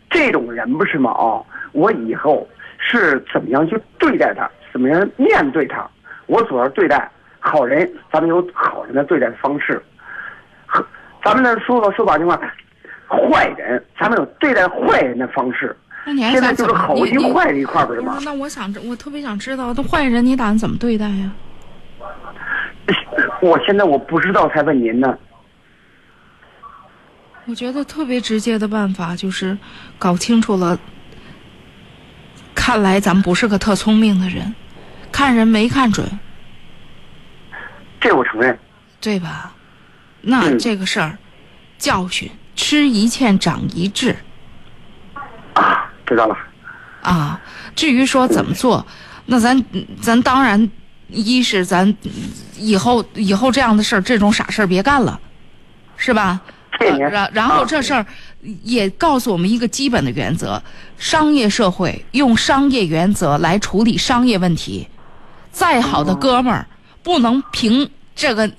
[0.10, 1.12] 这种人不是吗？
[1.12, 1.44] 啊，
[1.74, 2.48] 我以后
[2.78, 5.86] 是怎么样去对待他，怎么样面对他？
[6.28, 9.84] 我主要对待好人，咱们有好人的对待方式。
[10.66, 10.86] 和
[11.24, 12.40] 咱们呢说个说把情话，
[13.10, 15.76] 坏人咱们有对待坏人的方式。
[16.06, 16.54] 那你还现在？
[16.54, 18.18] 就是好与坏的一块儿，不是吗？
[18.24, 21.32] 那我想知，我特别想知道，那坏人你打算怎么对待呀？
[23.46, 25.16] 我现在我不知道，才问您呢。
[27.46, 29.56] 我觉得特别直接的办法就是
[30.00, 30.80] 搞清楚了。
[32.56, 34.56] 看来咱们不是个特聪明的人，
[35.12, 36.10] 看人没看准，
[38.02, 38.58] 这我承认。
[39.00, 39.54] 对吧？
[40.22, 41.16] 那嗯这个事儿，
[41.78, 44.16] 教训吃一堑长一智
[45.54, 46.36] 啊，知道了。
[47.04, 47.40] 啊。
[47.76, 48.84] 至于说怎么做，
[49.28, 49.64] 那咱
[50.02, 50.72] 咱当然，
[51.10, 51.96] 一是咱
[52.58, 55.20] 以后以后这样的事儿，这种傻事儿别干了，
[55.98, 56.42] 是吧？
[56.78, 58.06] 然然后这事儿
[58.64, 60.62] 也告诉我们一个基本的原则：
[60.98, 64.88] 商业社会用商业原则来处理商业问题。
[65.52, 66.68] 再好的哥们儿，
[67.02, 68.52] 不能凭这个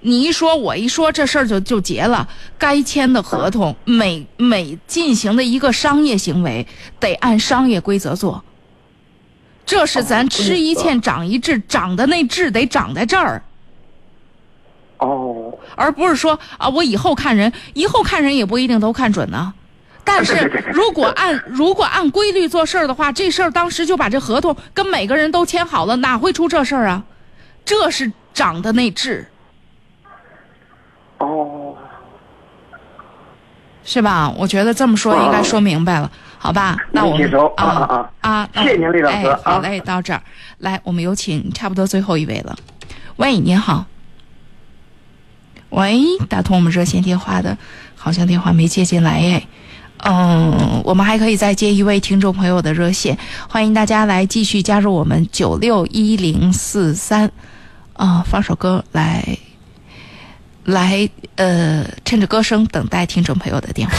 [0.00, 2.26] 你一说我一说，这事儿就就结了。
[2.56, 6.66] 该签的合同，每每进行的一个商业行为，
[6.98, 8.42] 得按商业规则做。
[9.68, 13.42] 这是咱吃一堑长一智长的那智得长在这儿。
[14.96, 15.52] 哦。
[15.76, 19.52] 而不是说啊我以后看人以后看人也不一定都看准呢。
[20.02, 20.34] 但是
[20.72, 27.04] 如果按如果按规律做事儿的话这事儿当时就把这合同跟每个人都签好了哪会出这事儿啊？
[27.66, 29.26] 这是长的那智。
[31.18, 31.76] 哦。
[33.84, 34.32] 是吧？
[34.38, 36.10] 我觉得这么说应该说明白了。
[36.38, 36.76] 好吧？
[36.92, 38.48] 那我们啊啊啊啊！
[38.54, 40.22] 谢谢您李老师好嘞，到这儿，
[40.58, 42.56] 来，我们有请差不多最后一位了。
[43.16, 43.84] 喂，您好。
[45.70, 47.58] 喂，打通我们热线电话的，
[47.96, 49.46] 好像电话没接进来哎。
[50.04, 57.30] 嗯，我们还可以再接一位听众朋友的热线，欢迎大家来继续加入我们九六一零四三，
[57.94, 59.36] 啊，放首歌来，
[60.64, 63.96] 来，呃，趁着歌声等待听众朋友的电话。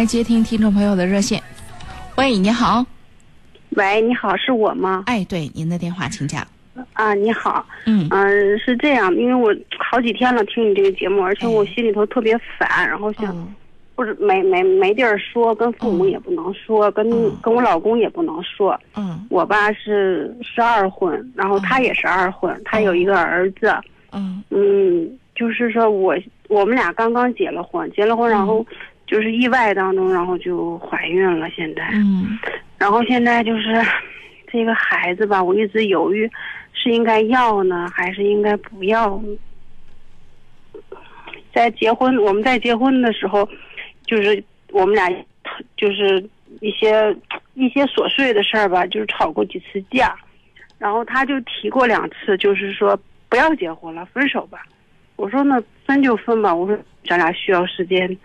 [0.00, 1.38] 来接听听众朋友的热线。
[2.16, 2.82] 喂，你好。
[3.76, 5.02] 喂，你好，是我吗？
[5.04, 6.42] 哎，对，您的电话，请讲。
[6.94, 13.54] 啊，你好，嗯嗯、是这样，因为我好几天了听你这个节目，而且我心里头特别烦，然后想，
[13.94, 17.06] 不是没没没地儿说，跟父母也不能说，跟
[17.42, 18.80] 跟我老公也不能说。
[18.96, 23.70] 嗯我爸是是二婚，然后他也是二婚，他有一个儿子。
[24.12, 26.16] 嗯嗯，就是说我
[26.48, 28.66] 我们俩刚刚结了婚，结了婚，然后
[29.10, 31.88] 就是意外当中，然后就怀孕了，现在。
[31.94, 32.38] 嗯
[32.78, 33.74] 然后现在就是
[34.50, 36.30] 这个孩子吧，我一直犹豫，
[36.72, 39.20] 是应该要呢，还是应该不要？
[41.52, 43.46] 在结婚，我们在结婚的时候，
[44.06, 45.10] 就是我们俩
[45.76, 46.24] 就是
[46.60, 47.14] 一些
[47.54, 50.14] 一些琐碎的事儿吧，就是吵过几次架，
[50.78, 52.96] 然后他就提过两次，就是说
[53.28, 54.62] 不要结婚了，分手吧。
[55.16, 58.16] 我说那分就分吧，我说咱俩需要时间，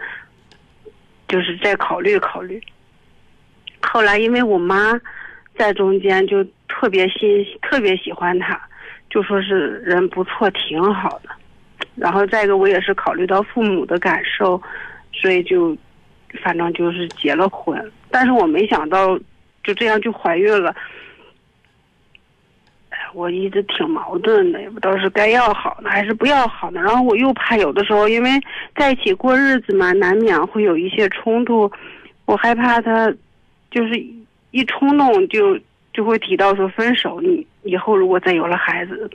[1.27, 2.61] 就是再考虑考虑。
[3.81, 4.99] 后来因为我妈
[5.57, 8.60] 在中间就特别信特别喜欢他，
[9.10, 11.30] 就说是人不错，挺好的。
[11.95, 14.61] 然后再一个，我也是考虑到父母的感受，
[15.14, 15.77] 所以就
[16.43, 17.91] 反正就是结了婚。
[18.11, 19.18] 但是我没想到
[19.64, 20.76] 就这样就怀孕了。
[23.16, 26.82] 我一直挺矛盾的，也不知道是该要好呢还是不要好呢。
[26.82, 28.30] 然后我又怕有的时候因为
[28.76, 31.72] 在一起过日子嘛，难免会有一些冲突，
[32.26, 33.10] 我害怕他
[33.72, 34.06] 就是
[34.52, 35.58] 一冲动就
[35.94, 37.22] 就会提到说分手。
[37.22, 39.10] 你以后如果再有了孩子，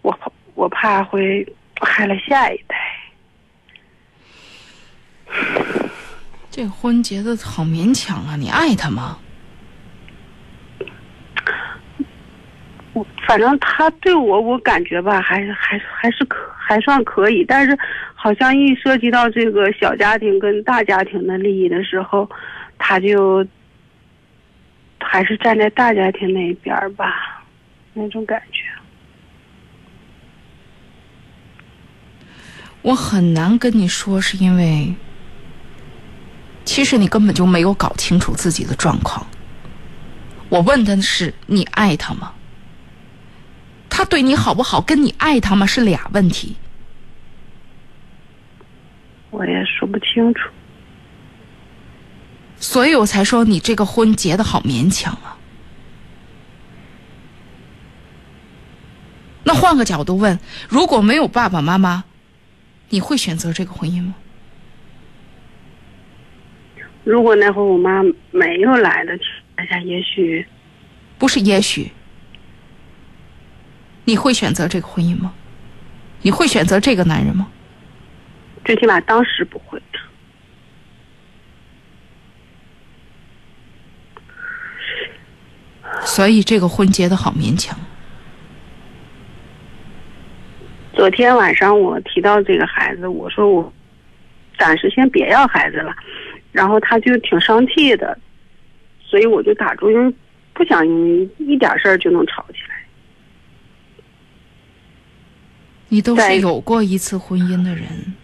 [0.00, 1.46] 我怕我怕会
[1.80, 2.76] 害了下一代。
[6.50, 8.36] 这婚结的好勉强啊！
[8.36, 9.18] 你爱他吗？
[12.94, 17.78] 我反正他对我，我感觉吧，还是还是还是可还算可以，但是
[18.14, 22.28] 好像一涉及到这个小家庭跟大家庭的利益的时候，
[22.78, 23.46] 他就
[25.00, 27.42] 还是站在大家庭那一边儿吧，
[27.94, 28.64] 那种感觉。
[32.82, 34.94] 我很难跟你说，是因为
[36.64, 39.26] 其实你根本就没有搞清楚自己的状况。
[40.50, 42.34] 我问的是你爱他吗？
[43.94, 46.56] 他对你好不好，跟你爱他吗是俩问题。
[49.30, 50.48] 我也说不清楚。
[52.56, 55.36] 所以我才说你这个婚结的好勉强啊。
[59.44, 60.38] 那换个角度问，
[60.70, 62.04] 如果没有爸爸妈妈，
[62.88, 64.14] 你会选择这个婚姻吗？
[67.04, 70.46] 如果那会儿我妈没有来的情况下，也许
[71.18, 71.92] 不是也许，
[74.04, 75.32] 你会选择这个婚姻吗？
[76.22, 77.48] 你会选择这个男人吗？
[78.64, 79.80] 最起码当时不会。
[86.04, 87.78] 所以这个婚结的好勉强。
[90.94, 93.72] 昨天晚上我提到这个孩子，我说我
[94.58, 95.94] 暂时先别要孩子了，
[96.50, 98.18] 然后他就挺生气的，
[99.00, 100.14] 所以我就打住，因为
[100.52, 102.71] 不想因为一点事儿就能吵起来。
[105.92, 108.14] 你都是有过一次婚姻的人，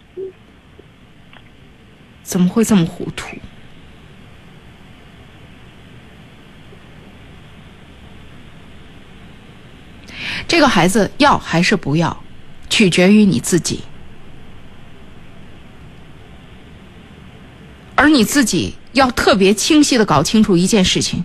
[2.22, 3.36] 怎么会这么糊涂？
[10.46, 12.24] 这个孩子要还是不要，
[12.70, 13.82] 取决于你自己。
[17.94, 21.22] 而你自己要特别清晰的搞清楚一件事情：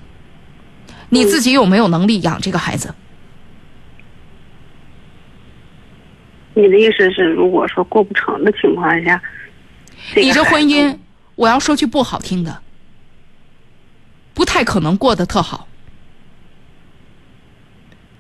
[1.08, 2.94] 你自己有没有能力养这个孩子？
[6.56, 9.22] 你的意思是，如果说过不成的情况下，
[10.16, 10.98] 你这婚姻，
[11.36, 12.62] 我要说句不好听的，
[14.34, 15.68] 不太可能过得特好。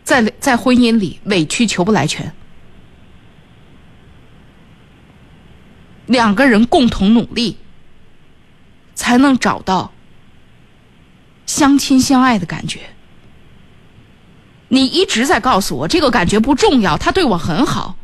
[0.03, 2.33] 在在婚姻里委曲求不来全，
[6.07, 7.57] 两个人共同努力，
[8.95, 9.93] 才能找到
[11.45, 12.79] 相亲相爱的感觉。
[14.67, 17.95] 你一直在告诉我这个感觉不重要，他对我很好。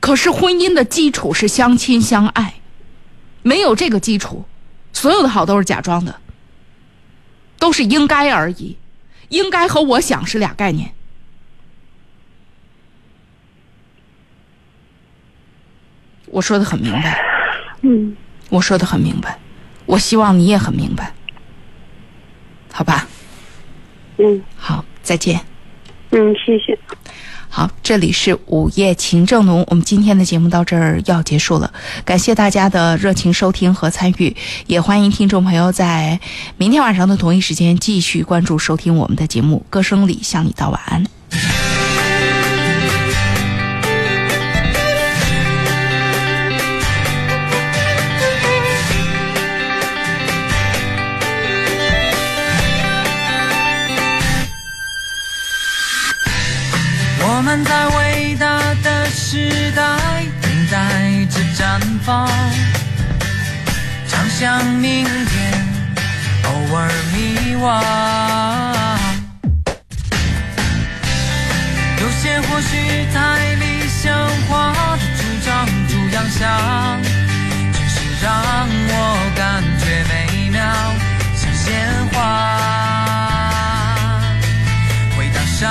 [0.00, 2.54] 可是婚姻的基础是相亲相爱，
[3.42, 4.44] 没有这个基础，
[4.92, 6.20] 所有的好都是假装的，
[7.58, 8.76] 都是应该而已。
[9.28, 10.92] 应该和我想是俩概念。
[16.26, 17.20] 我说的很明白，
[17.80, 18.16] 嗯，
[18.50, 19.38] 我说的很明白，
[19.86, 21.12] 我希望你也很明白，
[22.72, 23.08] 好吧？
[24.18, 25.40] 嗯，好，再见。
[26.10, 26.78] 嗯，谢谢。
[27.56, 31.72] 好，这里是午夜情正浓，我们今天的节目到这儿要结束了，
[32.04, 36.20] 感谢大家的热情收听和参与，也欢迎听众朋友在
[36.58, 39.64] 明天晚上的同一时间继续关注收听我们的节目。
[39.70, 41.75] 歌声里向你道晚安。
[57.64, 59.82] 在伟大的时代
[60.42, 62.28] 等待着绽放，
[64.08, 65.66] 常想明天，
[66.44, 67.64] 偶尔迷惘。
[72.00, 74.12] 有些或许太理想
[74.48, 77.02] 化的主张出洋相，
[77.72, 78.28] 只是让
[78.88, 78.92] 我
[79.36, 80.60] 感觉美妙，
[81.36, 81.64] 像鲜
[82.12, 82.14] 花。
[85.16, 85.64] 回到上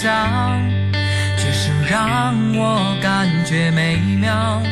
[0.00, 0.66] 想，
[1.36, 4.62] 却是让我感觉美妙，